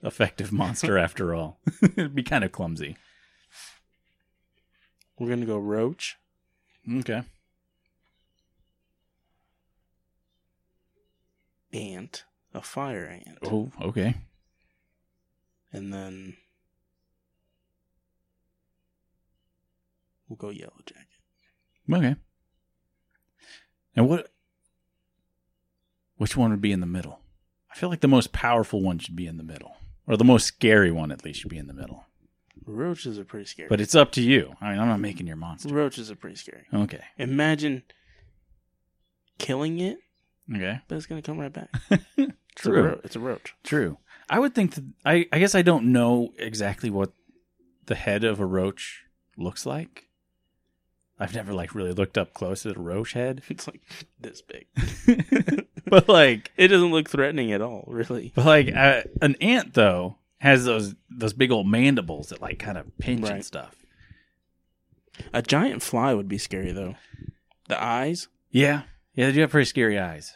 [0.03, 1.57] effective monster after all.
[1.81, 2.95] It'd be kind of clumsy.
[5.17, 6.17] We're gonna go roach,
[6.99, 7.23] Okay.
[11.73, 14.13] ant, a fire ant, Oh, okay.
[15.73, 16.37] and then
[20.27, 21.05] we'll go yellow jacket.
[21.91, 22.15] Okay.
[23.95, 24.31] And what?
[26.17, 27.19] Which one would be in the middle?
[27.71, 29.75] I feel like the most powerful one should be in the middle,
[30.07, 32.05] or the most scary one at least should be in the middle.
[32.65, 33.67] Roaches are pretty scary.
[33.69, 34.53] But it's up to you.
[34.61, 35.73] I mean, I'm not making your monster.
[35.73, 36.63] roaches are pretty scary.
[36.73, 37.01] Okay.
[37.17, 37.83] Imagine
[39.37, 39.97] killing it,
[40.53, 40.79] Okay.
[40.87, 41.69] but it's gonna come right back.
[42.57, 42.83] It's a True.
[42.83, 43.53] ro- it's a roach.
[43.65, 43.97] True.
[44.29, 44.85] I would think that.
[45.03, 45.25] I.
[45.33, 47.11] I guess I don't know exactly what
[47.87, 49.03] the head of a roach
[49.37, 50.05] looks like.
[51.19, 53.81] I've never like really looked up close at a roach head, It's like
[54.19, 54.67] this big.
[55.85, 58.31] but like It doesn't look threatening at all, really.
[58.35, 62.77] But like uh, an ant though has those those big old mandibles that like kind
[62.77, 63.45] of pinch and Right.
[63.45, 63.75] stuff.
[65.33, 66.95] A giant fly would be scary though.
[67.69, 68.81] The eyes, Yeah,
[69.15, 70.33] yeah, they do have pretty scary eyes.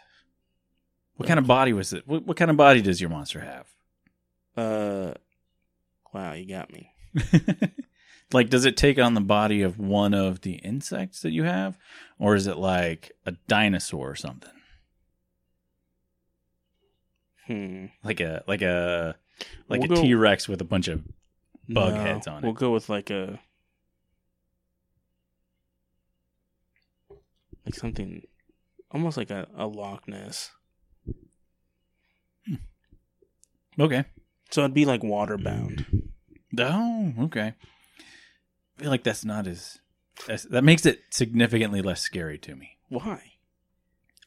[1.17, 2.07] What kind of body was it?
[2.07, 3.67] What, what kind of body does your monster have?
[4.55, 5.13] uh,
[6.13, 6.93] wow, you got me.
[8.31, 11.77] Like, does it take on the body of one of the insects that you have,
[12.17, 14.51] or is it like a dinosaur or something?
[17.47, 17.85] Hmm.
[18.03, 19.15] Like a like a
[19.67, 21.03] like We'll a T Rex with a bunch of
[21.67, 22.43] Bug No, heads on it.
[22.43, 23.39] We'll go with like a
[27.65, 28.23] like something
[28.91, 30.51] almost like a, a Loch Ness.
[33.79, 34.05] okay.
[34.51, 35.85] So it'd be like water bound.
[36.57, 37.53] Oh, okay.
[38.79, 39.79] I feel like that's not as,
[40.49, 42.77] that makes it significantly less scary to me.
[42.87, 43.33] Why?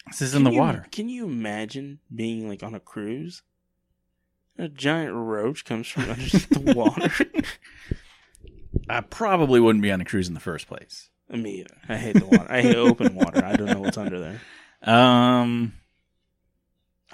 [0.08, 0.86] This is in the you- water.
[0.92, 3.42] Can you imagine being like on a cruise?
[4.58, 7.10] A giant roach comes from underneath the water.
[8.90, 11.08] I probably wouldn't be on a cruise in the first place.
[11.30, 11.74] Me either.
[11.88, 12.46] I hate the water.
[12.52, 13.42] I hate open water.
[13.42, 14.40] I don't know what's under there.
[14.84, 15.74] Um.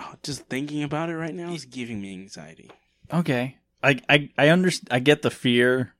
[0.00, 2.70] Oh, just thinking about it right now is giving me anxiety.
[3.12, 3.58] Okay.
[3.82, 4.88] I I I understand.
[4.90, 5.92] I get the fear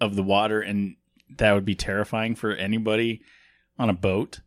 [0.00, 0.96] of the water, and
[1.36, 3.22] that would be terrifying for anybody
[3.78, 4.40] on a boat.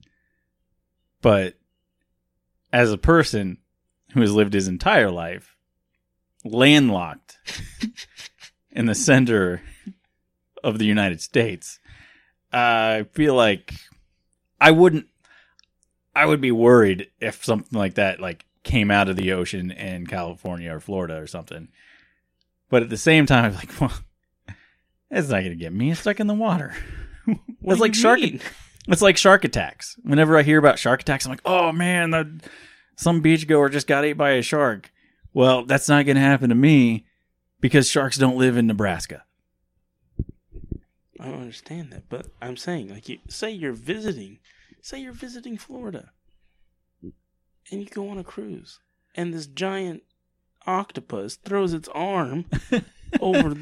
[1.22, 1.56] But
[2.72, 3.58] as a person
[4.14, 5.56] who has lived his entire life
[6.44, 7.38] landlocked
[8.72, 9.62] in the center
[10.64, 11.80] of the United States,
[12.52, 13.74] I feel like
[14.60, 15.08] I wouldn't.
[16.16, 20.06] I would be worried if something like that like came out of the ocean in
[20.06, 21.70] California or Florida or something.
[22.70, 23.94] But at the same time, I'm like, well,
[25.14, 25.92] it's not gonna get me.
[25.92, 26.76] It's stuck in the water.
[27.66, 28.20] It's like shark.
[28.20, 28.42] mean?
[28.90, 29.96] It's like shark attacks.
[30.04, 32.42] Whenever I hear about shark attacks, I'm like, oh man, the,
[32.98, 34.92] some beachgoer just got ate by a shark.
[35.34, 37.06] Well, that's not gonna happen to me
[37.62, 39.24] because sharks don't live in Nebraska.
[41.18, 44.40] I don't understand that, but I'm saying, like, you say you're visiting,
[44.82, 46.12] say you're visiting Florida,
[47.02, 48.80] and you go on a cruise,
[49.16, 50.04] and this giant
[50.66, 52.46] octopus throws its arm
[53.20, 53.56] over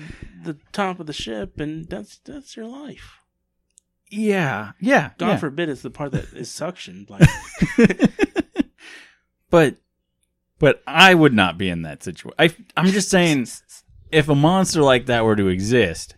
[0.43, 3.19] the top of the ship, and that's that's your life.
[4.09, 5.37] Yeah, yeah, God yeah.
[5.37, 7.09] forbid it's the part that is suctioned.
[7.09, 7.27] Like,
[9.49, 9.77] but
[10.59, 12.35] but I would not be in that situation.
[12.37, 13.47] I I'm just saying
[14.11, 16.15] if a monster like that were to exist,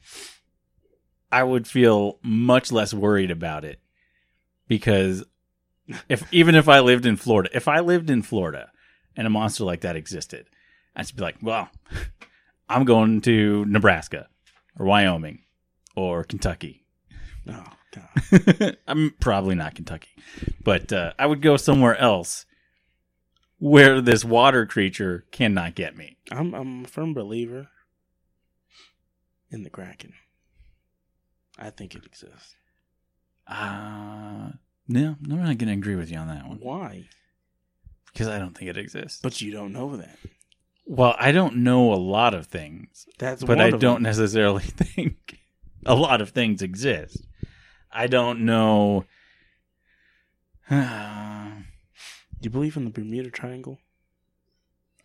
[1.32, 3.80] I would feel much less worried about it
[4.68, 5.24] because
[6.10, 8.72] if even if I lived in Florida, if I lived in Florida
[9.16, 10.48] and a monster like that existed,
[10.96, 11.70] I'd just be like, well,
[12.70, 14.28] I'm going to Nebraska
[14.78, 15.42] or Wyoming
[15.96, 16.86] or Kentucky.
[17.48, 20.10] oh god, I'm probably not Kentucky,
[20.64, 22.46] but uh, I would go somewhere else
[23.60, 26.18] where this water creature cannot get me.
[26.32, 27.70] I'm I'm a firm believer
[29.52, 30.14] in the kraken.
[31.58, 32.56] I think it exists.
[33.48, 34.52] Uh,
[34.88, 37.06] no, I'm not going to agree with you on that one Why?
[38.12, 39.20] because I don't think it exists.
[39.22, 40.18] But you don't know that.
[40.86, 44.04] Well, I don't know a lot of things, That's but I don't them.
[44.04, 45.40] necessarily think
[45.86, 47.26] a lot of things exist.
[47.92, 49.06] I don't know.
[50.70, 50.76] Do
[52.42, 53.80] you believe in the Bermuda Triangle?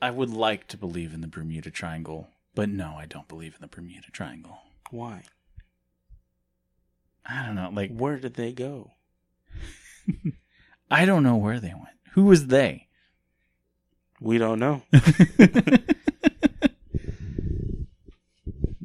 [0.00, 3.60] I would like to believe in the Bermuda Triangle But no, I don't believe in
[3.60, 4.58] the Bermuda Triangle.
[4.90, 5.22] Why?
[7.26, 7.70] I don't know.
[7.72, 8.92] Like, Where did they go?
[10.90, 11.98] I don't know where they went.
[12.14, 12.87] Who was they?
[14.20, 14.82] We don't know.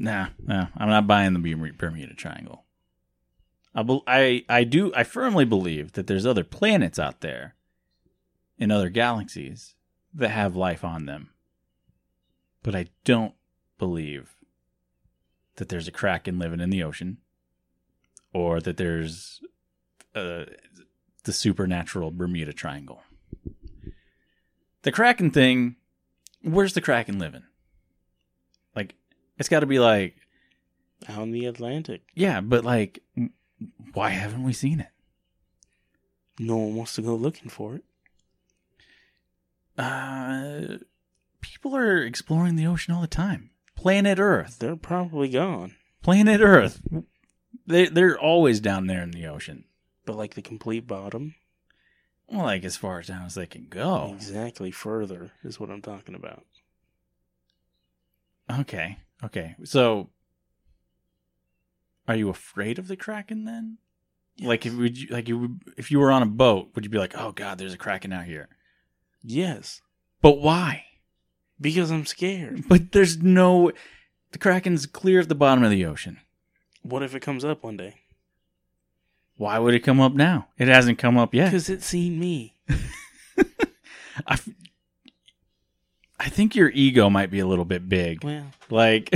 [0.03, 2.65] Nah, nah, I'm not buying the Bermu- Bermuda Triangle.
[3.73, 7.55] I, bel I, I do, I firmly believe that there's other planets out there
[8.57, 9.75] in other galaxies
[10.13, 11.29] that have life on them.
[12.63, 13.33] But I don't
[13.77, 14.35] believe
[15.55, 17.19] that there's a kraken living in the ocean
[18.33, 19.39] or that there's
[20.13, 20.43] uh,
[21.23, 23.03] the supernatural Bermuda Triangle.
[24.83, 25.75] The kraken thing,
[26.41, 27.43] where's the kraken living?
[28.75, 28.95] Like,
[29.37, 30.15] it's got to be like,
[31.09, 32.01] Out in the Atlantic.
[32.13, 33.01] yeah, but like,
[33.93, 34.87] why haven't we seen it?
[36.39, 37.83] No one wants to go looking for it.
[39.77, 40.77] Uh,
[41.41, 43.49] people are exploring the ocean all the time.
[43.75, 45.75] Planet Earth, They're probably gone.
[46.01, 46.81] planet Earth.
[47.65, 49.65] They they're always down there in the ocean.
[50.05, 51.35] But like the complete bottom,
[52.33, 54.11] Well, like as far down as they can go.
[54.15, 56.45] exactly further is what I'm talking about.
[58.59, 59.55] Okay, okay.
[59.63, 60.09] So,
[62.07, 63.77] are you afraid of the kraken then?
[64.41, 66.89] Like, if would you like you would- if you were on a boat, would you
[66.89, 68.49] be like, "Oh God, there's a kraken out here"?
[69.21, 69.81] Yes,
[70.21, 70.85] But why?
[71.61, 72.67] because I'm scared.
[72.67, 73.71] But there's no.
[74.31, 76.19] The kraken's clear at the bottom of the ocean.
[76.81, 78.01] What if it comes up one day?
[79.37, 80.47] Why would it come up now?
[80.57, 81.45] It hasn't come up yet.
[81.45, 82.53] Because it's seen me.
[84.27, 84.47] I, f-
[86.19, 88.23] I think your ego might be a little bit big.
[88.23, 89.09] Well, Like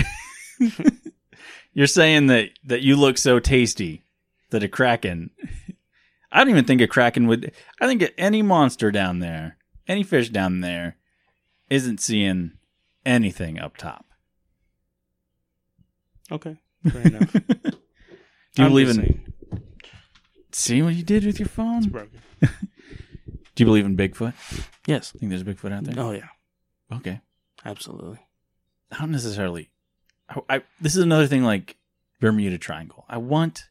[1.73, 4.01] you're saying that that you look so tasty
[4.49, 5.29] that a kraken.
[6.31, 7.51] I don't even think a kraken would.
[7.79, 9.57] I think any monster down there,
[9.87, 10.97] any fish down there,
[11.69, 12.51] isn't seeing
[13.05, 14.05] anything up top.
[16.31, 16.57] okay,
[16.89, 17.31] fair enough.
[17.33, 17.41] Do
[18.57, 18.95] you I'm believe in?
[18.95, 19.26] saying,
[20.57, 21.83] See what you did with your phone?
[21.83, 22.09] it's phone?
[23.55, 24.33] Do you believe in Bigfoot?
[24.87, 25.11] Yes.
[25.15, 26.03] I think there's a Bigfoot out there?
[26.03, 26.27] Oh yeah,
[26.91, 27.21] Okay.
[27.65, 28.19] absolutely.
[28.91, 29.69] I don't necessarily.
[30.29, 31.77] I, I this is another thing like
[32.19, 33.05] Bermuda Triangle.
[33.07, 33.69] I want,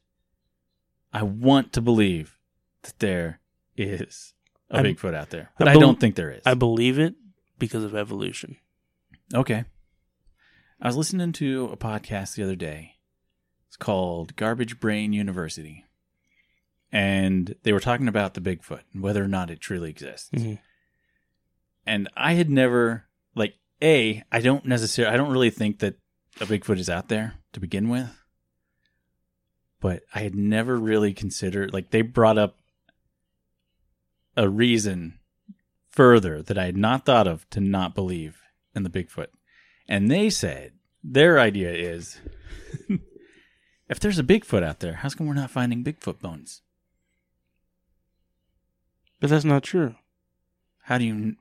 [1.13, 2.39] I want to believe
[2.83, 3.41] that there
[3.77, 4.35] is
[4.71, 6.43] a I'm- Bigfoot out there, but I I, bel- don't think there is.
[6.47, 7.15] I believe it
[7.59, 8.59] because of evolution.
[9.35, 9.65] okay.
[10.81, 12.97] I was listening to a podcast the other day.
[13.67, 15.86] It's called Garbage Brain University,
[16.93, 20.31] and they were talking about the Bigfoot and whether or not it truly exists.
[20.33, 20.59] Mhm.
[21.85, 25.95] and I had never like a I don't necessarily I don't really think that
[26.41, 28.11] a Bigfoot is out there to begin with.
[29.81, 32.59] But I had never really considered like they brought up
[34.37, 35.19] a reason
[35.91, 38.43] further that I had not thought of to not believe
[38.75, 39.29] in the Bigfoot.
[39.89, 40.73] And they said
[41.05, 42.21] their idea is
[43.89, 46.63] if there's a Bigfoot out there, how come we're not finding Bigfoot bones?
[49.21, 49.95] But that's not true.
[50.83, 51.37] How do you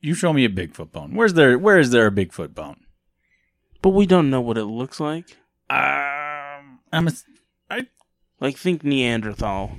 [0.00, 1.14] you show me a Bigfoot bone?
[1.14, 2.84] Where's there where is there a Bigfoot bone?
[3.82, 5.36] But we don't know what it looks like.
[5.70, 7.12] Um, I'm a,
[7.70, 7.86] I
[8.40, 9.72] Like think Neanderthal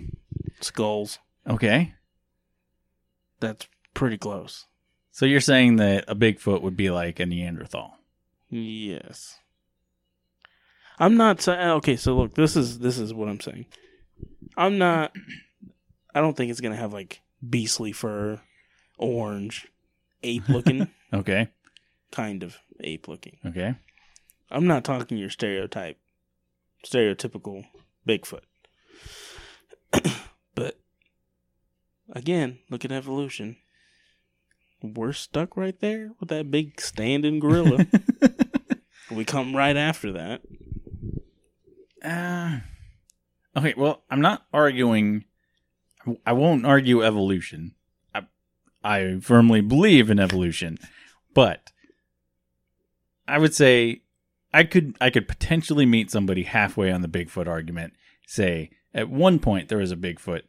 [0.62, 1.20] skulls.
[1.48, 1.94] okay.
[3.40, 4.66] That's pretty close.
[5.12, 7.98] So you're saying that a Bigfoot would be like a Neanderthal?
[8.50, 9.38] Yes.
[11.00, 13.66] I'm not saying okay, so look, this is this is what I'm saying.
[14.58, 15.14] I'm not
[16.14, 18.42] I don't think it's gonna have like beastly fur,
[18.98, 19.68] orange,
[20.24, 21.50] ape looking, Okay,
[22.12, 23.38] kind of ape looking.
[23.46, 23.76] okay.
[24.52, 25.98] I'm not talking your stereotype
[26.84, 27.66] stereotypical
[28.08, 28.42] Bigfoot.
[30.56, 30.80] but
[32.12, 33.58] again, look at evolution.
[34.82, 37.86] We're stuck right there with that big standing gorilla.
[39.12, 40.42] we come right after that.
[42.04, 42.60] uh,
[43.60, 43.74] okay.
[43.78, 45.26] Well, I'm not arguing.
[46.26, 47.76] I won't argue evolution.
[48.16, 48.24] I,
[48.84, 50.78] I firmly believe in evolution,
[51.34, 51.72] but
[53.28, 54.02] I would say
[54.54, 57.94] I could I could potentially meet somebody halfway on the Bigfoot argument.
[58.28, 60.42] Say at one point there was a Bigfoot.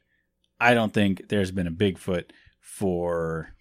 [0.60, 2.30] I don't think there's been a Bigfoot
[2.60, 3.54] for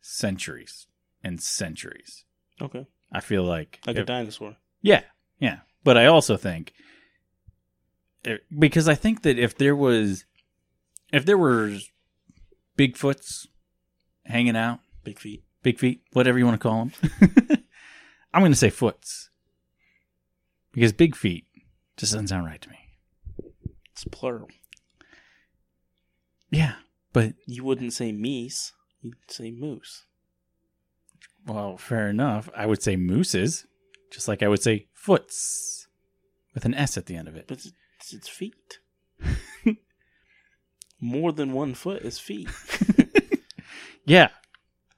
[0.00, 0.86] centuries
[1.22, 2.24] and centuries.
[2.60, 2.86] Okay.
[3.12, 4.56] I feel like Like a dinosaur.
[4.80, 5.02] yeah,
[5.38, 5.58] yeah.
[5.84, 6.72] But I also think
[8.24, 10.24] it- because I think that if there was
[11.12, 11.76] if there were
[12.78, 13.46] Bigfoots
[14.24, 15.42] hanging out, Big feet.
[15.62, 16.92] big feet, whatever you want to call them,
[18.34, 19.30] I'm going to say foots
[20.72, 21.44] because big feet
[21.96, 22.78] just doesn't sound right to me.
[23.92, 24.48] It's plural.
[26.50, 26.74] Yeah,
[27.12, 28.72] but You wouldn't say meese.
[29.00, 30.04] You'd say moose.
[31.46, 32.48] well, fair enough.
[32.56, 33.66] I would say mooses,
[34.10, 35.88] just like I would say foots
[36.54, 37.46] with an S at the end of it.
[37.48, 38.78] But it's, it's, it's feet.
[41.04, 42.48] More than one foot is feet.
[44.04, 44.30] Yeah,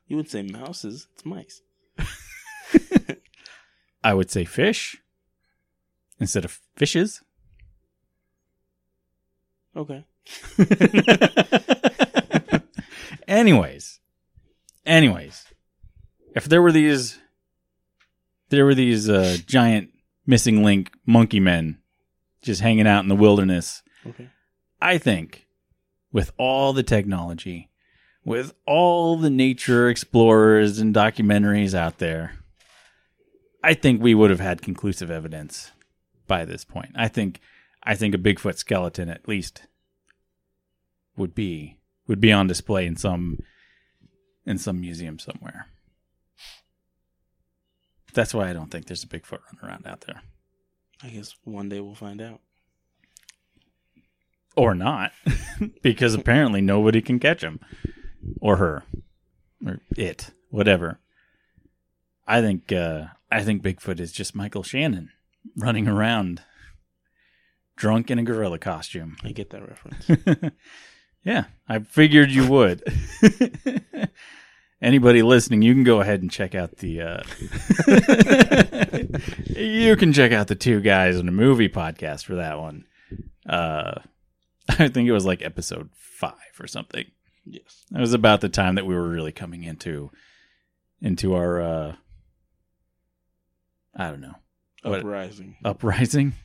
[0.06, 1.08] You would say mouses.
[1.12, 1.60] It's mice.
[4.02, 4.96] I would say fish
[6.18, 7.22] instead of fishes.
[9.76, 10.06] Okay.
[13.28, 14.00] anyways,
[14.86, 15.44] anyways,
[16.34, 17.18] if there were these,
[18.48, 19.90] there were these uh, giant
[20.26, 21.78] missing link monkey men
[22.42, 24.28] just hanging out in the wilderness, Okay.
[24.80, 25.46] I think
[26.14, 27.68] with all the technology,
[28.24, 32.36] with all the nature explorers and documentaries out there,
[33.64, 35.72] I think we would have had conclusive evidence
[36.28, 36.92] by this point.
[36.94, 37.40] I think
[37.82, 39.66] I think a Bigfoot skeleton at least
[41.16, 43.40] would be would be on display in some
[44.46, 45.66] in some museum somewhere.
[48.14, 50.22] That's why I don't think there's a Bigfoot running around out there.
[51.02, 52.40] I guess one day we'll find out.
[54.56, 55.12] Or not,
[55.82, 57.60] because apparently nobody can catch him.
[58.40, 58.84] Or her.
[59.66, 60.30] Or it.
[60.50, 61.00] Whatever.
[62.26, 65.10] I think uh I think Bigfoot is just Michael Shannon
[65.56, 66.42] running around
[67.76, 69.16] drunk in a gorilla costume.
[69.24, 70.54] I get that reference.
[71.24, 72.82] yeah, I figured you would.
[74.82, 77.00] Anybody listening, you can go ahead and check out the.
[77.00, 77.22] Uh,
[79.58, 82.84] you can check out the two guys in a movie podcast for that one.
[83.48, 84.00] Uh,
[84.78, 87.04] I think it was like episode five or something.
[87.44, 87.84] yes.
[87.94, 90.10] It was about the time that we were really coming into
[91.00, 91.60] into our.
[91.60, 91.96] Uh,
[93.96, 94.34] I don't know
[94.82, 95.56] What- Uprising.
[95.64, 96.32] uprising.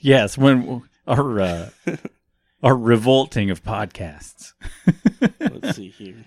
[0.00, 1.70] Yes, when our uh,
[2.62, 4.52] our revolting of podcasts.
[5.40, 6.24] Let's see here.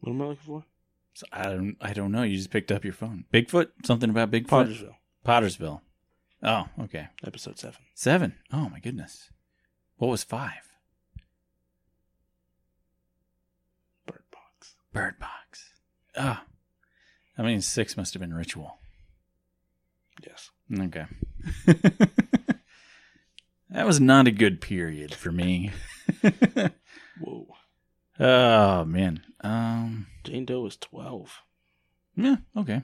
[0.00, 0.64] What am I looking for?
[1.14, 2.22] So I don't I don't know.
[2.22, 3.24] You just picked up your phone.
[3.32, 3.68] Bigfoot?
[3.84, 4.48] Something about Bigfoot?
[4.48, 4.94] Pottersville,
[5.26, 5.80] Pottersville.
[6.44, 7.08] Oh, okay.
[7.26, 7.80] episode seven.
[7.94, 8.34] Seven.
[8.52, 9.30] Oh my goodness.
[9.96, 10.72] What was five?
[14.06, 14.74] Bird box.
[14.92, 15.70] Bird box.
[16.14, 16.44] Ah.
[17.38, 18.78] I mean six must have been ritual.
[20.22, 20.50] Yes.
[20.78, 21.06] Okay.
[23.70, 25.72] that was not a good period for me.
[27.20, 27.46] Whoa.
[28.20, 29.22] oh man.
[29.40, 31.40] Um Jane Doe was twelve.
[32.16, 32.82] Yeah, okay.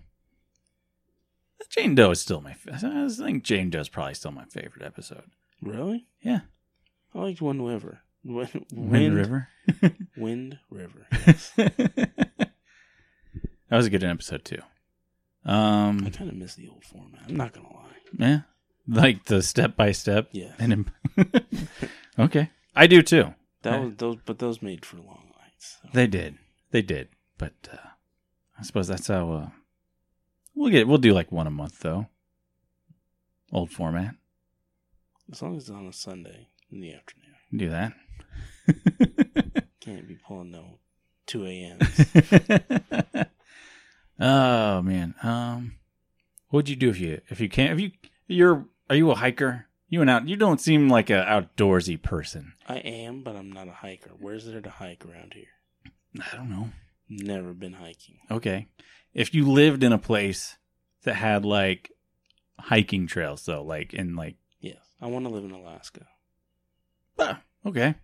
[1.68, 2.54] Jane Doe is still my.
[2.72, 5.24] I think Jane Doe is probably still my favorite episode.
[5.62, 6.06] Really?
[6.22, 6.40] Yeah,
[7.14, 8.00] I liked Wind River.
[8.24, 9.48] Wind, Wind River.
[10.16, 11.06] Wind River.
[11.26, 11.52] Yes.
[11.56, 12.50] that
[13.70, 14.60] was a good episode too.
[15.44, 17.22] I Um, kind of miss the old format.
[17.28, 17.96] I'm not gonna lie.
[18.18, 18.40] yeah,
[18.88, 20.28] like the step by step.
[20.32, 20.52] Yeah.
[20.58, 20.90] And
[22.18, 23.34] okay, I do too.
[23.62, 25.78] That was those, but those made for long nights.
[25.82, 25.88] so.
[25.92, 26.36] They did,
[26.70, 27.08] they did.
[27.38, 27.76] But uh,
[28.58, 29.48] I suppose that's how uh,
[30.54, 30.88] we'll get.
[30.88, 32.06] We'll do like one a month though.
[33.52, 34.14] Old format.
[35.32, 37.92] As long as it's on a Sunday in the afternoon, Do that.
[39.80, 40.78] can't be pulling no
[41.26, 41.78] two a.m.
[44.20, 45.14] oh man.
[45.22, 45.76] Um
[46.48, 47.90] what'd you do if you if you can't if you
[48.26, 49.66] you're are you a hiker?
[49.88, 52.52] You and out you don't seem like a outdoorsy person.
[52.68, 54.10] I am, but I'm not a hiker.
[54.18, 55.46] Where's there to hike around here?
[56.20, 56.70] I don't know.
[57.08, 58.18] Never been hiking.
[58.30, 58.68] Okay.
[59.14, 60.56] If you lived in a place
[61.02, 61.90] that had like
[62.58, 66.06] hiking trails though, like in like Yes, I want to live in Alaska.
[67.18, 67.94] ah, okay.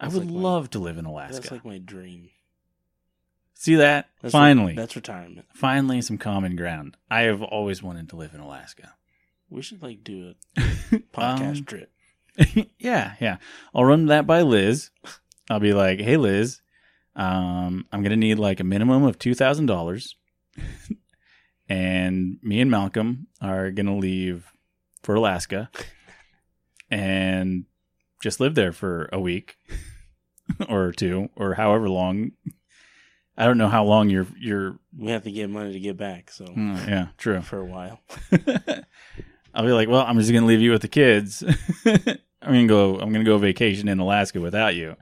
[0.00, 1.34] I would like my- love to live in Alaska.
[1.40, 2.30] That's like my dream.
[3.54, 4.08] See that?
[4.22, 4.74] That's Finally.
[4.74, 5.46] that's retirement.
[5.52, 6.96] Finally some common ground.
[7.10, 8.94] I have always wanted to live in Alaska.
[9.50, 10.60] We should like do a
[11.12, 11.90] podcast Um, trip.
[12.78, 13.38] yeah, yeah.
[13.74, 14.90] I'll run that by Liz.
[15.50, 16.60] I'll be like, "Hey, Liz,
[17.16, 20.14] um, I'm gonna need like a minimum of two thousand dollars,
[21.68, 24.52] and me and Malcolm are gonna leave
[25.02, 25.70] for Alaska,
[26.90, 27.64] and
[28.22, 29.56] just live there for a week
[30.68, 32.32] or two or however long.
[33.36, 34.78] I don't know how long you're you're.
[34.96, 37.40] We have to get money to get back, so mm, yeah, true.
[37.40, 38.00] for a while.
[39.54, 41.44] I'll be like, well, I'm just gonna leave you with the kids.
[42.42, 42.98] I'm gonna go.
[42.98, 44.96] I'm gonna go vacation in Alaska without you.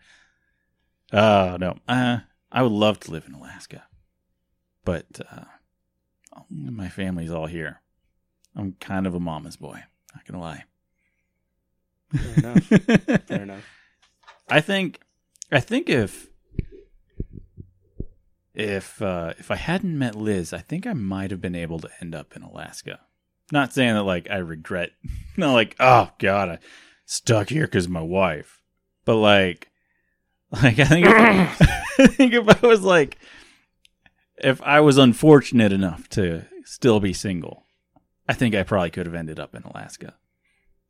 [1.12, 2.18] Oh no, uh,
[2.50, 3.84] I would love to live in Alaska,
[4.86, 5.44] but uh,
[6.48, 7.82] my family's all here.
[8.54, 9.82] I'm kind of a mama's boy.
[10.14, 10.64] Not gonna lie.
[12.14, 12.64] Fair enough.
[13.26, 13.64] Fair enough.
[14.48, 15.00] I think,
[15.52, 16.28] I think if
[18.54, 21.90] if uh, if I hadn't met Liz, I think I might have been able to
[22.00, 23.00] end up in Alaska.
[23.52, 24.92] Not saying that like I regret,
[25.36, 26.58] not like oh god, I
[27.04, 28.62] stuck here because my wife,
[29.04, 29.68] but like,
[30.50, 31.06] like I think.
[31.98, 33.18] I think if I was like,
[34.38, 37.64] if I was unfortunate enough to still be single,
[38.28, 40.14] I think I probably could have ended up in Alaska.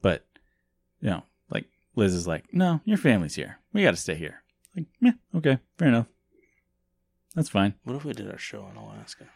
[0.02, 0.24] But,
[1.00, 3.58] you know, like Liz is like, no, your family's here.
[3.72, 4.42] We got to stay here.
[4.76, 6.06] Like, yeah, okay, fair enough.
[7.34, 7.74] That's fine.
[7.84, 9.26] What if we did our show in Alaska?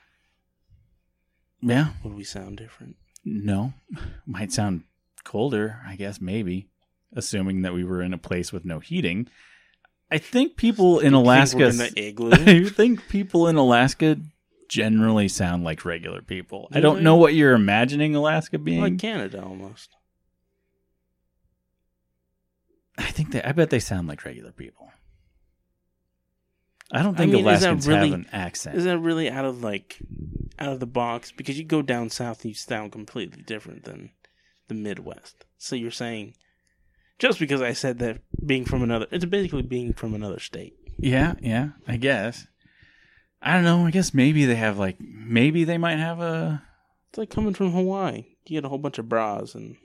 [1.63, 2.97] Yeah, Would we sound different?
[3.25, 3.75] no,
[4.27, 4.85] might sound
[5.25, 6.69] colder, I guess, maybe,
[7.15, 9.29] assuming that we were in a place with no heating.
[10.11, 11.69] I think people in Alaska.
[11.69, 12.31] In the igloo.
[12.33, 14.17] I think people in Alaska
[14.69, 16.69] generally sound like regular people.
[16.73, 18.81] I don't know what you're imagining Alaska being.
[18.81, 19.91] like Canada almost.
[22.99, 23.43] I think they.
[23.43, 24.91] I bet they sound like regular people.
[26.93, 28.77] I don't I think mean, that Alaskans really- have an accent.
[28.77, 29.99] Is that really out of like
[30.59, 31.33] out of the box?
[31.33, 34.11] Because you go down south, you sound completely different than
[34.69, 35.45] the Midwest.
[35.57, 36.35] So you're saying
[37.21, 40.75] just because I said that being from another, it's basically being from another state.
[40.99, 41.69] yeah, yeah.
[41.87, 42.49] I guess.
[43.41, 43.87] I don't know.
[43.87, 46.63] I guess maybe they have like maybe they might have a.
[47.11, 48.25] It's like coming from Hawaii.
[48.47, 49.77] You get a whole bunch of bras and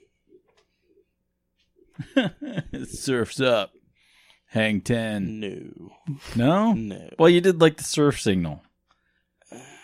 [2.16, 3.72] it surfs up.
[4.48, 5.40] Hang ten.
[5.40, 5.92] no,
[6.36, 6.74] No.
[6.74, 7.10] no.
[7.20, 8.62] Well, you did like the surf signal.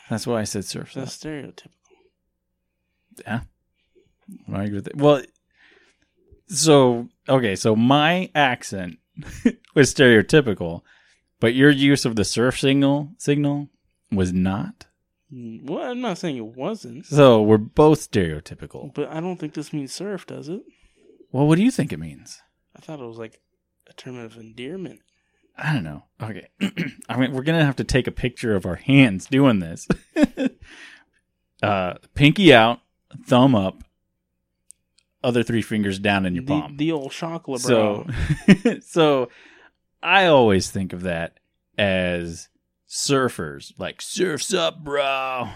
[0.09, 1.03] That's why I said surfs up.
[1.05, 1.67] That's stereotypical.
[3.25, 3.41] Yeah.
[4.53, 4.95] I agree with it.
[4.97, 5.23] Well,
[6.51, 8.97] so okay, so my accent
[9.75, 10.81] was stereotypical,
[11.39, 13.69] but your use of the surf signal signal
[14.11, 14.85] was not.
[15.33, 18.93] Well, I'm not saying it wasn't, So we're both stereotypical.
[18.93, 20.61] but I don't think this means surf, does it?
[21.31, 22.41] Well, what do you think it means?
[22.75, 23.39] I thought it was like
[23.89, 24.99] a term of endearment.
[25.57, 26.03] I don't know.
[26.21, 26.49] Okay.
[27.09, 29.87] I mean, we're going to have to take a picture of our hands doing this.
[31.63, 32.79] uh, pinky out,
[33.25, 33.83] thumb up,
[35.23, 36.77] other three fingers down in your the, palm.
[36.77, 38.07] the old chocolate So,
[38.81, 39.29] so
[40.01, 41.39] I always think of that
[41.77, 42.49] as
[42.89, 45.49] surfers, like surfs up, bro.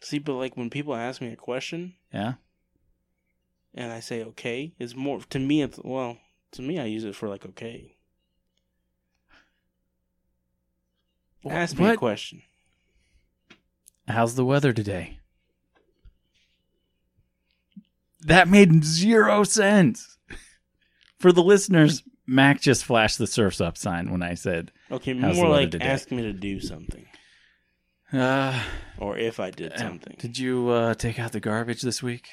[0.00, 2.34] See, but like when people ask me a question Yeah.
[3.74, 5.62] and I say okay, it's more to me.
[5.62, 6.18] It's well
[6.52, 6.78] to me.
[6.78, 7.92] I use it for like okay.
[11.48, 12.42] Ask me a question.
[14.08, 15.18] How's the weather today?
[18.26, 20.18] That made zero sense.
[21.18, 25.36] For the listeners, Mack just flashed the surfs up sign when I said, Okay, How's
[25.36, 25.86] more like today?
[25.86, 27.06] ask me to do something,
[28.12, 28.62] uh,
[28.98, 30.16] or if I did something.
[30.18, 32.26] Did you uh, take out the garbage this week?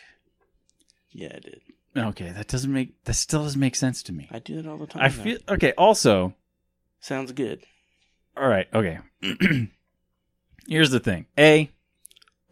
[1.12, 1.62] Yeah, I did.
[1.96, 4.28] Okay, that doesn't make that still doesn't make sense to me.
[4.32, 5.04] I do that all the time.
[5.04, 5.24] I now.
[5.24, 5.74] feel okay.
[5.78, 6.34] Also,
[7.00, 7.64] sounds good.
[8.36, 8.68] all right.
[8.74, 9.00] Okay.
[10.68, 11.28] Here's the thing.
[11.38, 11.70] A,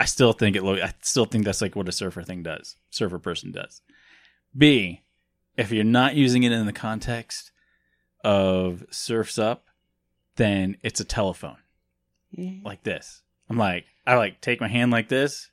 [0.01, 0.63] I still think it.
[0.63, 2.75] Lo- I still think that's like what a surfer thing does.
[2.89, 3.81] Surfer person does.
[4.57, 5.01] B,
[5.57, 7.51] if you're not using it in the context
[8.23, 9.65] of surfs up,
[10.37, 11.57] then it's a telephone
[12.37, 12.63] Mm.
[12.63, 13.21] like this.
[13.49, 15.51] I'm like, I like take my hand like this.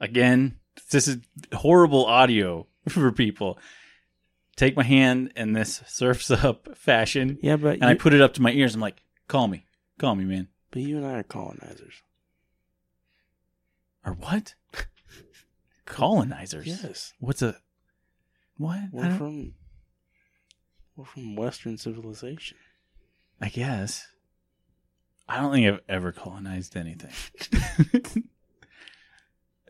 [0.00, 0.56] Again,
[0.90, 1.18] this is
[1.52, 3.58] horrible audio for people.
[4.56, 8.34] Take my hand in this surfs up fashion, Yeah, but and I put it up
[8.34, 8.74] to my ears.
[8.74, 9.66] I'm like, call me,
[9.98, 10.48] call me, man.
[10.70, 11.94] but you and I are colonizers.
[14.04, 14.54] Or what?
[15.84, 16.66] Colonizers.
[16.66, 17.56] Yes, What's a
[18.56, 18.80] what?
[18.92, 19.54] We're from
[20.96, 22.56] we're from Western civilization.
[23.40, 24.06] I guess.
[25.28, 27.10] I don't think I've ever colonized anything.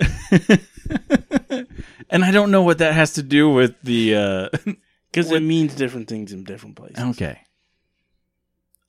[2.11, 4.49] and I don't know what that has to do with the uh
[5.11, 6.99] Because What- it means different things in different places.
[7.17, 7.41] Okay.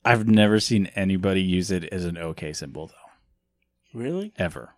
[0.06, 3.98] I've never seen anybody use it as an OK symbol though.
[3.98, 4.32] Really?
[4.36, 4.74] Ever.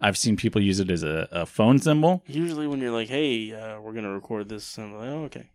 [0.00, 2.22] I've seen people use it as a, a phone symbol.
[2.26, 5.50] Usually, when you're like, "Hey, uh, we're gonna record this," I'm like, "Oh, okay,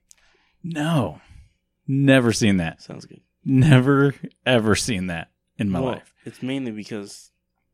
[0.64, 1.22] No.
[1.88, 2.82] Never seen that.
[2.82, 4.16] sounds good." Never
[4.46, 6.14] ever seen that in my Well, life.
[6.26, 7.32] It's mainly because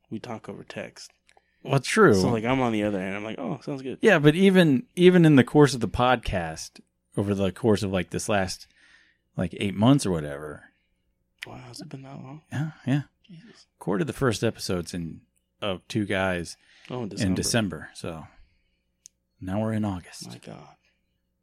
[0.10, 1.12] we talk over text.
[1.62, 2.14] Well, true.
[2.16, 3.16] So, like, I'm on the other end.
[3.16, 6.80] I'm like, "Oh, sounds good." yeah, but even even in the course of the podcast,
[7.18, 8.68] over the course of like this last
[9.38, 10.66] like eight months or whatever.
[11.48, 12.42] Wow, has it been that long?
[12.52, 13.02] Yeah, yeah.
[13.28, 13.68] Jesus.
[13.80, 15.22] Recorded the first episodes in
[15.62, 16.58] of two guys
[16.90, 17.28] Oh, in December.
[17.30, 17.90] in December.
[17.94, 18.28] So
[19.42, 20.28] now we're in August.
[20.30, 20.76] My God.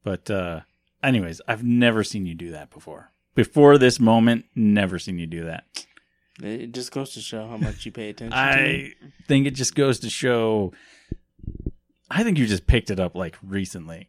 [0.03, 0.61] But uh
[1.03, 3.11] anyways, I've never seen you do that before.
[3.35, 5.87] Before this moment, never seen you do that.
[6.43, 8.37] It just goes to show how much you pay attention to.
[8.37, 8.93] I
[9.27, 10.73] think it just goes to show
[12.11, 14.09] I think you just picked it up like recently.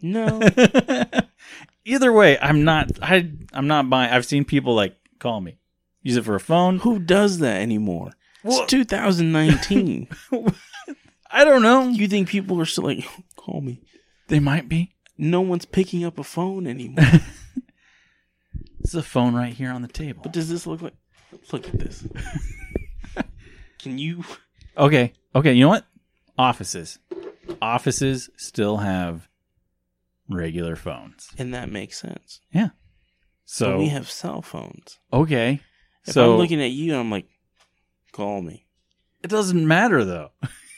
[0.00, 0.40] No.
[1.84, 5.58] Either way, I'm not I I'm not buying I've seen people like call me.
[6.02, 6.78] Use it for a phone.
[6.78, 8.12] Who does that anymore?
[8.44, 10.08] It's 2019.
[11.30, 11.88] I don't know.
[11.88, 13.04] you think people are still like,
[13.36, 13.80] call me?
[14.28, 14.94] They might be.
[15.18, 17.04] No one's picking up a phone anymore.
[18.80, 20.20] This is a phone right here on the table.
[20.22, 20.92] But does this look like?
[21.52, 22.06] Look at this.
[23.78, 24.22] Can you?
[24.76, 25.14] Okay.
[25.34, 25.54] Okay.
[25.54, 25.86] You know what?
[26.36, 26.98] Offices.
[27.62, 29.26] Offices still have
[30.28, 31.30] regular phones.
[31.38, 32.40] And that makes sense.
[32.52, 32.68] Yeah.
[33.46, 34.98] So But we have cell phones.
[35.10, 35.60] okay.
[36.06, 37.24] If so I'm looking at you, I'm like,
[38.14, 38.64] call me.
[39.22, 40.30] it doesn't matter though.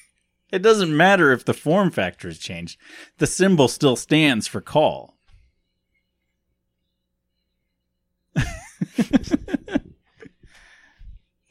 [0.51, 2.79] it doesn't matter if the form factor has changed.
[3.19, 5.17] The symbol still stands for call.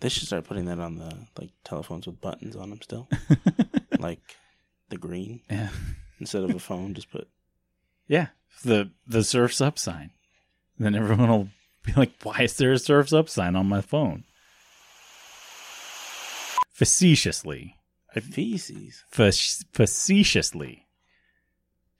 [0.02, 3.08] They should start putting that on the like telephones with buttons on them still,
[4.00, 4.20] like
[4.90, 5.70] the green Yeah.
[6.20, 6.94] instead of a phone.
[6.94, 7.28] Just put
[8.08, 8.28] Yeah.
[8.64, 10.12] The the surf's up sign.
[10.78, 11.50] Then everyone will
[11.84, 14.26] be like, why is there a surf's up sign on my phone?
[16.76, 17.78] Facetiously.
[18.14, 19.06] feces.
[19.10, 20.88] Fac- facetiously.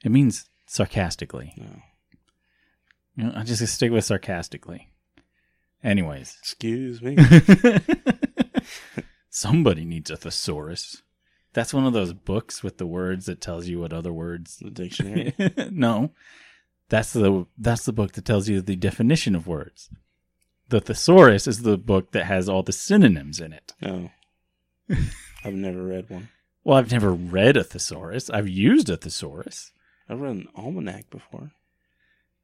[0.04, 1.54] It means sarcastically.
[1.56, 1.80] No.
[3.16, 4.90] You know, I just stick with sarcastically.
[5.82, 6.36] Anyways.
[6.40, 7.16] Excuse me.
[9.30, 11.02] Somebody needs a thesaurus.
[11.54, 14.68] That's one of those books with the words that tells you what other words the
[14.68, 15.32] dictionary.
[15.70, 16.10] no.
[16.90, 19.88] That's the that's the book that tells you the definition of words.
[20.68, 23.72] The thesaurus is the book that has all the synonyms in it.
[23.80, 24.10] No,
[25.44, 26.28] I've never read one.
[26.64, 28.28] Well, I've never read a thesaurus.
[28.30, 29.72] I've used a thesaurus.
[30.08, 31.52] I've read an almanac before.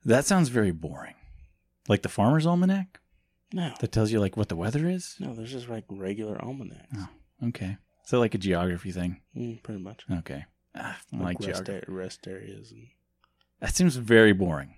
[0.05, 1.14] That sounds very boring.
[1.89, 3.01] Like the farmer's almanac
[3.52, 5.16] No, that tells you like what the weather is?
[5.19, 6.86] no, there's just like regular almanacs.
[6.97, 7.09] Oh.
[7.48, 7.77] Okay.
[8.05, 9.20] Is that like a geography thing?
[9.36, 10.05] Mm, pretty much.
[10.10, 10.44] Okay.
[10.77, 11.86] Ah, I like Like rest, geography.
[11.89, 12.70] a- rest areas.
[12.73, 12.86] And...
[13.60, 14.74] That seems very boring.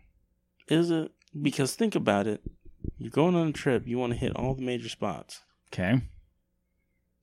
[0.69, 1.11] Is it?
[1.41, 2.41] Because think about it.
[2.99, 3.87] You're going on a trip.
[3.87, 5.41] You want to hit all the major spots.
[5.73, 6.01] Okay.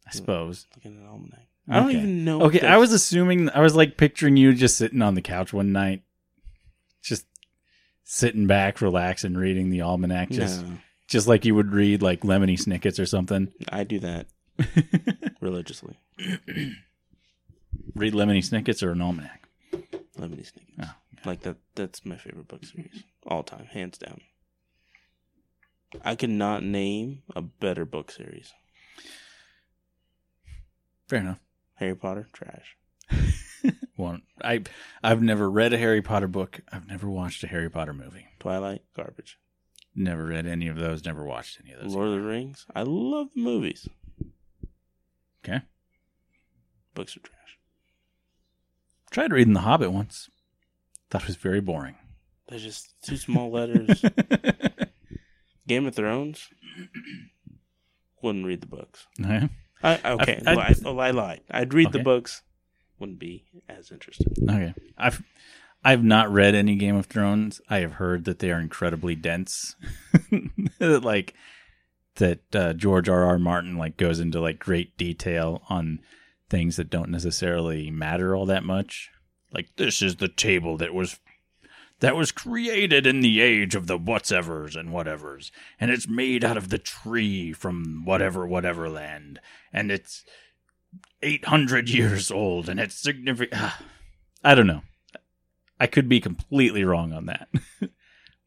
[0.07, 0.65] I suppose.
[0.76, 1.48] Look at an almanac.
[1.69, 1.98] I don't Okay.
[1.99, 2.41] even know.
[2.44, 5.72] Okay, I was assuming I was like picturing you just sitting on the couch one
[5.72, 6.02] night,
[7.02, 7.26] just
[8.03, 12.60] sitting back, relaxing, reading the almanac, just No, just like you would read like Lemony
[12.60, 13.53] Snickets or something.
[13.69, 14.28] I do that
[15.40, 15.98] religiously.
[17.95, 19.48] read Lemony Snickets or an almanac.
[20.18, 20.78] Lemony Snickets.
[20.82, 20.94] Oh,
[21.26, 21.57] Like that.
[21.76, 24.19] That's my favorite book series, all time, hands down.
[26.03, 28.53] I could not name a better book series.
[31.12, 31.40] Fair enough.
[31.76, 32.78] Harry Potter, trash.
[33.98, 34.62] Well, I
[35.04, 36.62] I've never read a Harry Potter book.
[36.72, 38.28] I've never watched a Harry Potter movie.
[38.40, 39.38] Twilight, garbage.
[39.94, 41.04] Never read any of those.
[41.04, 41.94] Never watched any of those.
[41.94, 43.90] Lord of the Rings, I love the movies.
[45.44, 45.60] Okay.
[46.96, 47.60] Books are trash.
[49.12, 50.30] Tried reading The Hobbit once.
[51.10, 51.96] Thought it was very boring.
[52.48, 54.04] They're just two small letters.
[55.68, 56.48] Game of Thrones.
[58.24, 59.08] Wouldn't read the books.
[59.20, 59.50] Yeah.
[59.84, 61.41] I, okay, I- I, oh, I lied.
[61.49, 62.41] I'd read the books.
[62.99, 64.28] Wouldn't be as interested.
[64.44, 64.74] Okay.
[64.98, 65.24] I've
[65.84, 67.60] I've not read any Game of Thrones.
[67.70, 69.76] I have heard that they are incredibly dense.
[70.80, 71.34] Like
[72.16, 73.24] that uh, George R.
[73.24, 73.40] R.
[73.40, 75.99] Martin like goes into like great detail on
[76.49, 79.10] things that don't necessarily matter all that much.
[79.53, 81.20] Like this is the table that was
[82.02, 86.57] that was created in the age of the whatsevers and whatevers, and it's made out
[86.57, 89.40] of the tree from whatever whatever land,
[89.72, 90.26] and it's
[91.22, 93.61] eight hundred years old, and it's significant.
[93.61, 93.82] Ah,
[94.44, 94.82] I don't know.
[95.80, 97.48] I could be completely wrong on that.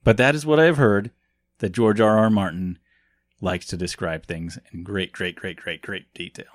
[0.05, 1.11] but that is what I've heard
[1.59, 2.19] that George R.
[2.19, 2.31] R.
[2.31, 2.79] Martin
[3.41, 6.47] likes to describe things in great, great, great, great, great detail.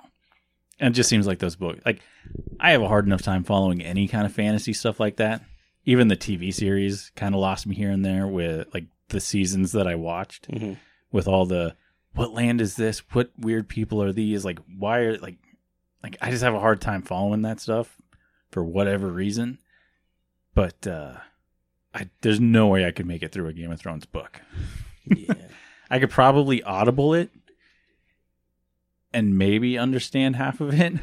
[0.78, 2.00] And it just seems like those books like
[2.58, 5.42] I have a hard enough time following any kind of fantasy stuff like that.
[5.90, 9.72] Even the TV series kind of lost me here and there with like the seasons
[9.72, 10.74] that I watched hmm
[11.12, 11.74] with all the
[12.14, 13.00] what land is this?
[13.12, 14.44] What weird people are these?
[14.44, 15.38] Like why are like
[16.04, 17.96] like I just have a hard time following that stuff
[18.50, 19.58] for whatever reason.
[20.54, 21.14] But uh
[21.92, 24.40] I there's no way I could make it through a Game of Thrones book.
[25.04, 25.34] Yeah.
[25.90, 27.30] I could probably audible it
[29.12, 30.94] and maybe understand half of it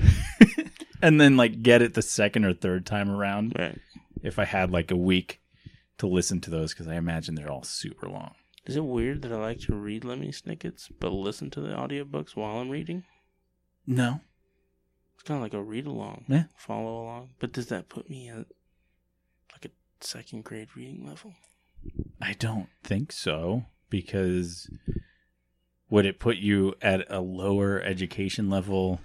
[1.01, 3.77] and then like get it the second or third time around right.
[4.27, 5.41] If I had like a week
[5.97, 8.35] to listen to those cuz I imagine they're all super long.
[8.65, 12.35] Is it weird that I like to read Lemony Snickets but listen to the audiobooks
[12.35, 13.03] while I'm reading?
[13.85, 14.21] No.
[15.15, 16.43] It's kind of like a read along, Yeah.
[16.57, 17.29] follow along.
[17.39, 18.45] But does that put me at
[19.53, 19.71] like a
[20.01, 21.33] second grade reading level?
[22.21, 24.69] I don't think so because
[25.89, 28.99] would it put you at a lower education level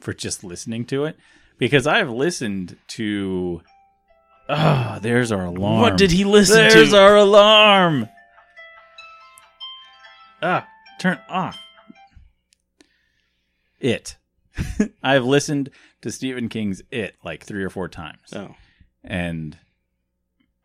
[0.00, 1.16] for just listening to it?
[1.58, 3.62] Because I've listened to
[4.48, 5.80] Ah, there's our alarm.
[5.80, 6.78] What did he listen There's to?
[6.78, 8.08] There's our alarm.
[10.42, 10.66] Ah,
[11.00, 11.58] turn off.
[13.80, 14.16] It.
[15.02, 15.70] I've listened
[16.02, 18.56] to Stephen King's It like 3 or 4 times oh,
[19.04, 19.56] and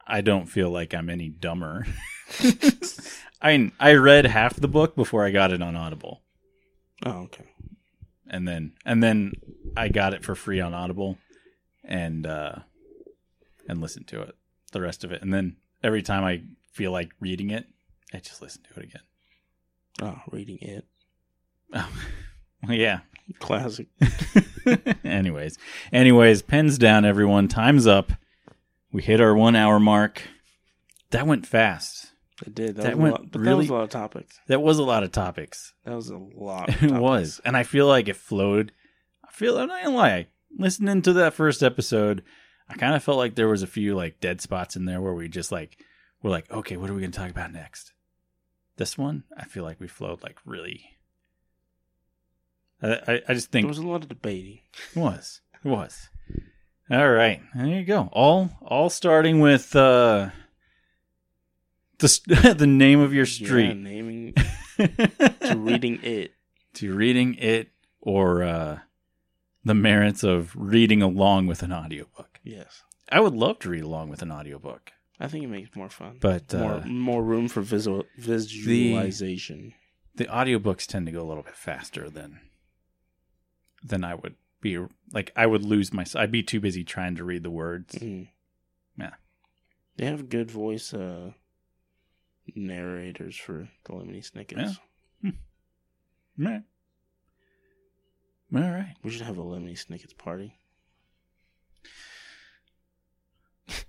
[0.08, 1.86] I don't feel like I'm any dumber
[3.42, 6.22] I mean, I read half the book before I got it on Audible,
[7.06, 7.46] Oh, okay.
[8.28, 9.34] and then and then
[9.78, 11.18] I got it for free on Audible,
[11.84, 12.56] and uh,
[13.68, 14.36] and listen to it
[14.72, 16.42] the rest of it, and then every time I
[16.72, 17.66] feel like reading it,
[18.14, 19.02] I just listen to it again.
[20.02, 20.86] Oh, reading it.
[21.74, 21.90] Oh,
[22.68, 23.00] well, yeah.
[23.40, 23.88] Classic.
[25.06, 25.58] anyways,
[25.92, 27.48] anyways, pens down, everyone.
[27.48, 28.12] Time's up.
[28.92, 30.24] We hit our one hour mark.
[31.12, 32.12] That went fast.
[32.46, 32.76] It did.
[32.76, 34.40] That, That was went a lot, but that really- was a lot of topics.
[34.48, 35.74] That was a lot of topics.
[35.86, 36.70] That was a lot.
[36.84, 38.72] It was, and I feel like it flowed.
[39.24, 40.28] I feel I'm not gonna lie.
[40.58, 42.24] Listening to that first episode,
[42.70, 45.14] I kind of felt like there was a few like dead spots in there where
[45.14, 45.78] we just like
[46.22, 47.92] we're like, okay, what are we gonna talk about next?
[48.78, 50.86] This one, I feel like we flowed like really.
[52.82, 54.60] I I, I just think There was a lot of debating.
[54.96, 55.42] It was.
[55.64, 56.10] It was.
[56.92, 57.42] All right.
[57.56, 58.10] There you go.
[58.12, 60.30] All all starting with uh
[62.00, 63.76] the the name of your Yeah, street.
[63.78, 64.34] naming
[64.78, 66.32] to reading it.
[66.76, 67.70] to reading it
[68.02, 68.80] or uh
[69.66, 72.40] the merits of reading along with an audiobook.
[72.44, 72.84] Yes.
[73.12, 74.92] I would love to read along with an audiobook.
[75.20, 76.18] I think it makes more fun.
[76.20, 79.74] But, more uh, more room for visual visualization.
[80.16, 82.40] The audiobooks tend to go a little bit faster than
[83.84, 84.80] than I would be
[85.12, 87.96] like I would lose my I'd be too busy trying to read the words.
[87.96, 88.30] Mhm.
[88.98, 89.14] Yeah.
[89.98, 91.32] They have good voice uh,
[92.56, 94.80] narrators for the Lemony Snickets.
[95.22, 95.32] Yeah.
[96.36, 96.60] Meh.
[98.56, 98.96] All right.
[99.04, 100.56] We should have a Lemony Snickets party.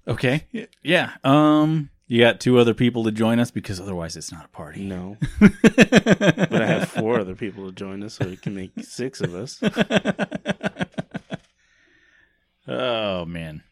[0.06, 0.46] Okay.
[0.82, 1.12] Yeah.
[1.22, 1.90] Um.
[2.06, 4.84] You got two other people to join us because otherwise it's not a party.
[4.84, 9.22] No, but I have four other people to join us, so we can make six
[9.22, 9.58] of us.
[12.68, 13.62] oh man.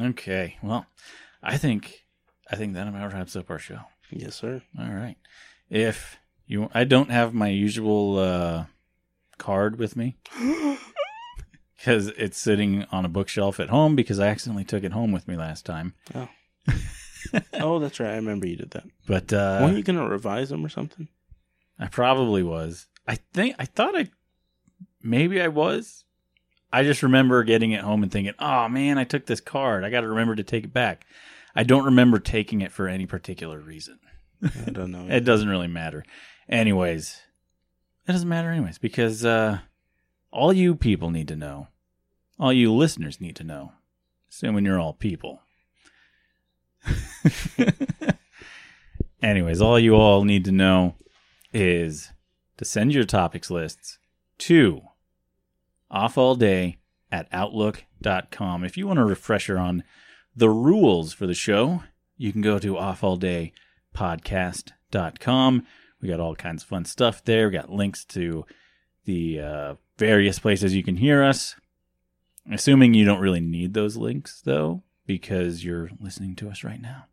[0.00, 0.56] Okay.
[0.62, 0.86] Well,
[1.42, 2.04] I think
[2.48, 3.80] I think that about wraps up our show.
[4.10, 4.62] Yes, sir.
[4.78, 5.16] All right.
[5.68, 8.66] If you, I don't have my usual uh,
[9.38, 10.16] card with me
[11.76, 15.28] because it's sitting on a bookshelf at home because I accidentally took it home with
[15.28, 15.94] me last time.
[16.14, 16.28] Oh.
[17.54, 18.12] oh, that's right.
[18.12, 18.84] I remember you did that.
[19.06, 21.08] But uh, Weren't you gonna revise them or something?
[21.78, 22.86] I probably was.
[23.06, 24.10] I think I thought I
[25.02, 26.04] maybe I was.
[26.72, 29.84] I just remember getting it home and thinking, "Oh man, I took this card.
[29.84, 31.06] I got to remember to take it back."
[31.54, 34.00] I don't remember taking it for any particular reason.
[34.42, 35.06] I don't know.
[35.08, 36.04] It doesn't really matter.
[36.48, 37.20] Anyways,
[38.06, 39.58] it doesn't matter anyways because uh
[40.30, 41.68] all you people need to know.
[42.40, 43.72] All you listeners need to know.
[44.28, 45.42] Assuming you're all people.
[49.22, 50.96] anyways, all you all need to know
[51.52, 52.10] is
[52.56, 53.98] to send your topics lists
[54.38, 54.82] to
[55.88, 56.78] off all day
[57.12, 58.64] at outlook.com.
[58.64, 59.84] If you want a refresher on
[60.34, 61.84] the rules for the show,
[62.16, 63.52] you can go to off all day
[63.96, 65.66] offalldaypodcast.com.
[66.04, 67.46] We got all kinds of fun stuff there.
[67.46, 68.44] We got links to
[69.06, 71.56] the uh, various places you can hear us.
[72.52, 77.06] Assuming you don't really need those links, though, because you're listening to us right now.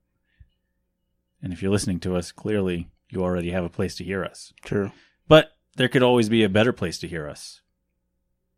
[1.41, 4.51] And if you're listening to us, clearly you already have a place to hear us.
[4.61, 4.91] True.
[5.25, 7.61] But there could always be a better place to hear us.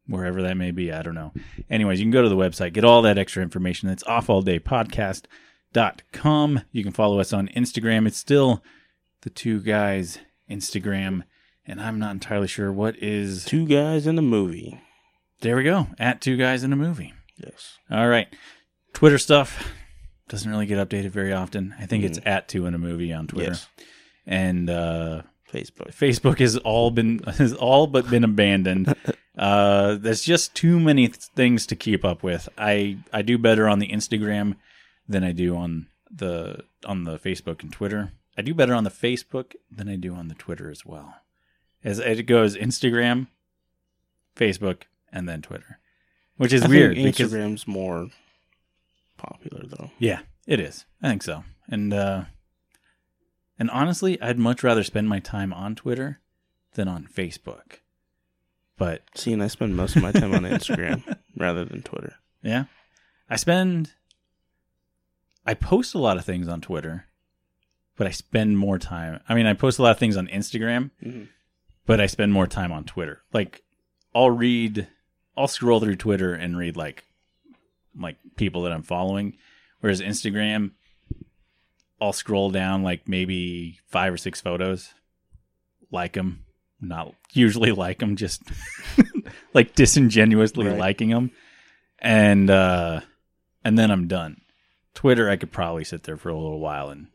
[0.08, 1.32] Wherever that may be, I don't know.
[1.70, 3.88] Anyways, you can go to the website, get all that extra information.
[3.88, 6.62] That's offalldaypodcast.com.
[6.72, 8.08] You can follow us on Instagram.
[8.08, 8.64] It's still
[9.24, 10.20] the two guys
[10.50, 11.24] Instagram,
[11.66, 13.46] and I'm not entirely sure what is.
[13.46, 14.80] Two guys in a movie.
[15.42, 15.88] There we go.
[16.00, 17.14] At two guys in a movie.
[17.38, 17.78] Yes.
[17.90, 18.28] All right.
[18.94, 19.68] Twitter stuff
[20.30, 21.76] doesn't really get updated very often.
[21.80, 23.52] I think it's at two in a movie on Twitter.
[23.52, 23.68] Yes.
[24.26, 25.24] And uh
[25.54, 25.94] Facebook.
[25.94, 28.94] Facebook has all been has all but been abandoned.
[29.38, 32.50] uh, there's just too many th- things to keep up with.
[32.58, 34.56] I I do better on the Instagram
[35.08, 38.12] than I do on the on the Facebook and Twitter.
[38.38, 41.16] I do better on the Facebook than I do on the Twitter as well.
[41.84, 43.28] As it goes, Instagram,
[44.36, 45.80] Facebook, and then Twitter,
[46.38, 48.08] which is I weird think because Instagram's more
[49.18, 49.92] popular though.
[50.00, 50.86] yeah, it is.
[51.02, 51.44] I think so.
[51.68, 52.24] And uh
[53.60, 56.20] and honestly, I'd much rather spend my time on Twitter
[56.74, 57.80] than on Facebook.
[58.78, 62.16] But See, and I spend most of my time on Instagram rather than Twitter.
[62.42, 62.66] yeah,
[63.30, 63.92] I spend
[65.46, 67.06] I post a lot of things on Twitter,
[68.04, 69.22] but I spend more time.
[69.30, 71.30] I mean, I post a lot of things on Instagram, Mhm.
[71.86, 73.22] but I spend more time on Twitter.
[73.32, 73.64] Like
[74.14, 74.88] I'll read
[75.38, 77.06] I'll scroll through Twitter and read like
[77.98, 79.38] like people that I'm following,
[79.80, 80.72] whereas Instagram
[82.02, 84.94] I'll scroll down like maybe five or six photos,
[85.92, 86.44] like them,
[86.82, 88.42] not usually like them, just
[89.54, 90.78] like disingenuously Right.
[90.78, 91.32] liking them,
[92.00, 93.00] and uh,
[93.64, 94.42] and then I'm done.
[94.94, 97.08] Twitter, I could probably sit there for a little while and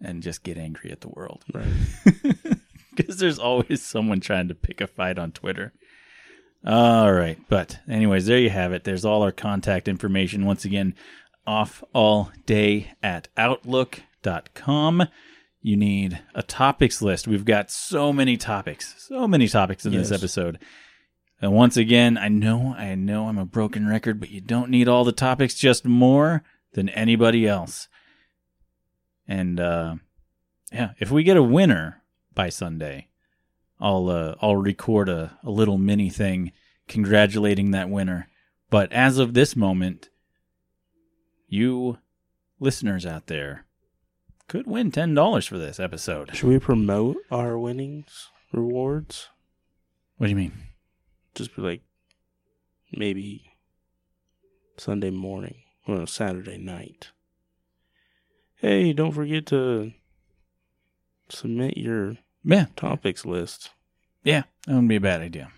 [0.00, 1.44] and just get angry at the world.
[1.52, 1.66] Right.
[2.96, 5.74] Because there's always someone trying to pick a fight on Twitter.
[6.66, 7.38] All right.
[7.48, 8.84] But, anyways, there you have it.
[8.84, 10.46] There's all our contact information.
[10.46, 10.94] Once again,
[11.46, 15.08] off all day at outlook.com.
[15.60, 17.28] You need a topics list.
[17.28, 20.58] We've got so many topics, so many topics in this episode.
[21.40, 24.88] And once again, I know, I know I'm a broken record, but you don't need
[24.88, 26.42] all the topics, just more
[26.72, 27.88] than anybody else.
[29.28, 29.96] And uh,
[30.72, 32.02] yeah, if we get a winner
[32.34, 33.08] by Sunday,
[33.80, 36.52] I'll uh, I'll record a, a little mini thing
[36.88, 38.28] congratulating that winner.
[38.70, 40.08] But as of this moment,
[41.48, 41.98] you
[42.58, 43.66] listeners out there
[44.48, 46.34] could win ten dollars for this episode.
[46.34, 49.28] Should we promote our winnings rewards?
[50.16, 50.52] What do you mean?
[51.34, 51.82] Just be like
[52.92, 53.52] maybe
[54.78, 57.10] Sunday morning or Saturday night.
[58.56, 59.92] Hey, don't forget to
[61.28, 63.70] submit your Yeah, topics list.
[64.24, 65.50] yeah, that wouldn't be a bad idea.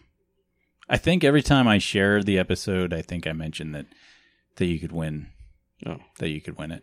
[0.88, 3.86] I think every time I share the episode, I think I mentioned that
[4.56, 5.28] that you could win
[5.86, 6.82] Oh, that you could win it.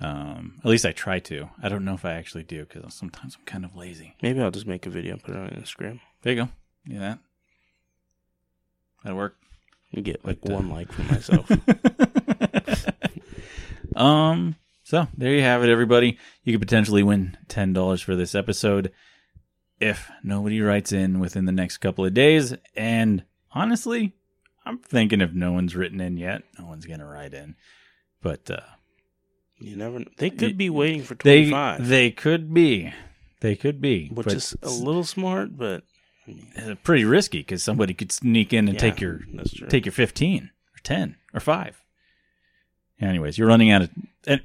[0.00, 1.48] Um, at least I try to.
[1.62, 4.14] I don't know if I actually do because sometimes I'm kind of lazy.
[4.22, 6.00] maybe I'll just make a video and put it on Instagram.
[6.22, 6.48] There you go.
[6.86, 7.18] Yeah, that
[9.02, 9.36] that'll work.
[9.94, 11.50] Get like But, uh, one like for myself.
[13.96, 14.56] um.
[14.84, 16.18] So there you have it, everybody.
[16.42, 18.92] You could potentially win ten dollars for this episode
[19.80, 22.54] if nobody writes in within the next couple of days.
[22.76, 24.12] And honestly,
[24.66, 27.56] I'm thinking if no one's written in yet, no one's gonna write in.
[28.20, 28.60] But uh,
[29.58, 30.00] you never.
[30.00, 30.10] Know.
[30.18, 32.92] They could be waiting for they twenty five, they could be,
[33.40, 35.82] they could be, which but is a little smart, but
[36.26, 39.20] I mean, pretty risky because somebody could sneak in and yeah, take your
[39.68, 41.82] take your 15 or 10 or 5
[42.98, 43.90] anyways you're running out of
[44.26, 44.40] and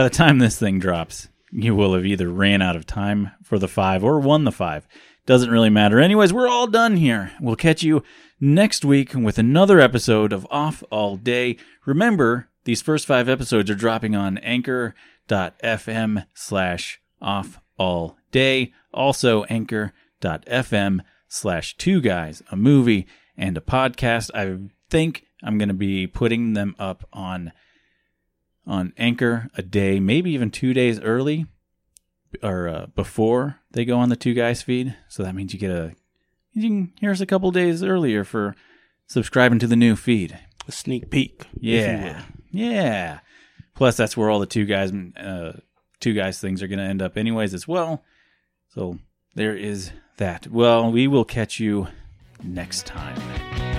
[0.00, 3.58] by the time this thing drops you will have either ran out of time for
[3.58, 4.88] the 5 or won the 5
[5.26, 6.00] doesn't really matter.
[6.00, 7.32] Anyways we're all done here.
[7.38, 8.02] We'll catch you
[8.40, 11.58] next week with another episode of off all day.
[11.84, 18.72] Remember these first five episodes are dropping on anchor.fm slash off all day.
[18.94, 23.06] Also anchor.fm slash two guys a movie
[23.36, 24.30] and a podcast.
[24.34, 27.52] I think i'm going to be putting them up on
[28.70, 31.46] on anchor a day maybe even two days early
[32.42, 35.70] or uh, before they go on the two guys feed so that means you get
[35.70, 35.94] a
[36.52, 38.54] you can hear us a couple days earlier for
[39.06, 40.38] subscribing to the new feed
[40.70, 41.46] a sneak peek.
[41.60, 42.22] yeah.
[42.50, 43.20] Yeah.
[43.74, 45.58] Plus, that's where all the two guys, uh,
[46.00, 48.02] two guys things are going to end up, anyways, as well.
[48.74, 48.98] So
[49.34, 50.46] there is that.
[50.48, 51.88] Well, we will catch you
[52.42, 53.69] next time.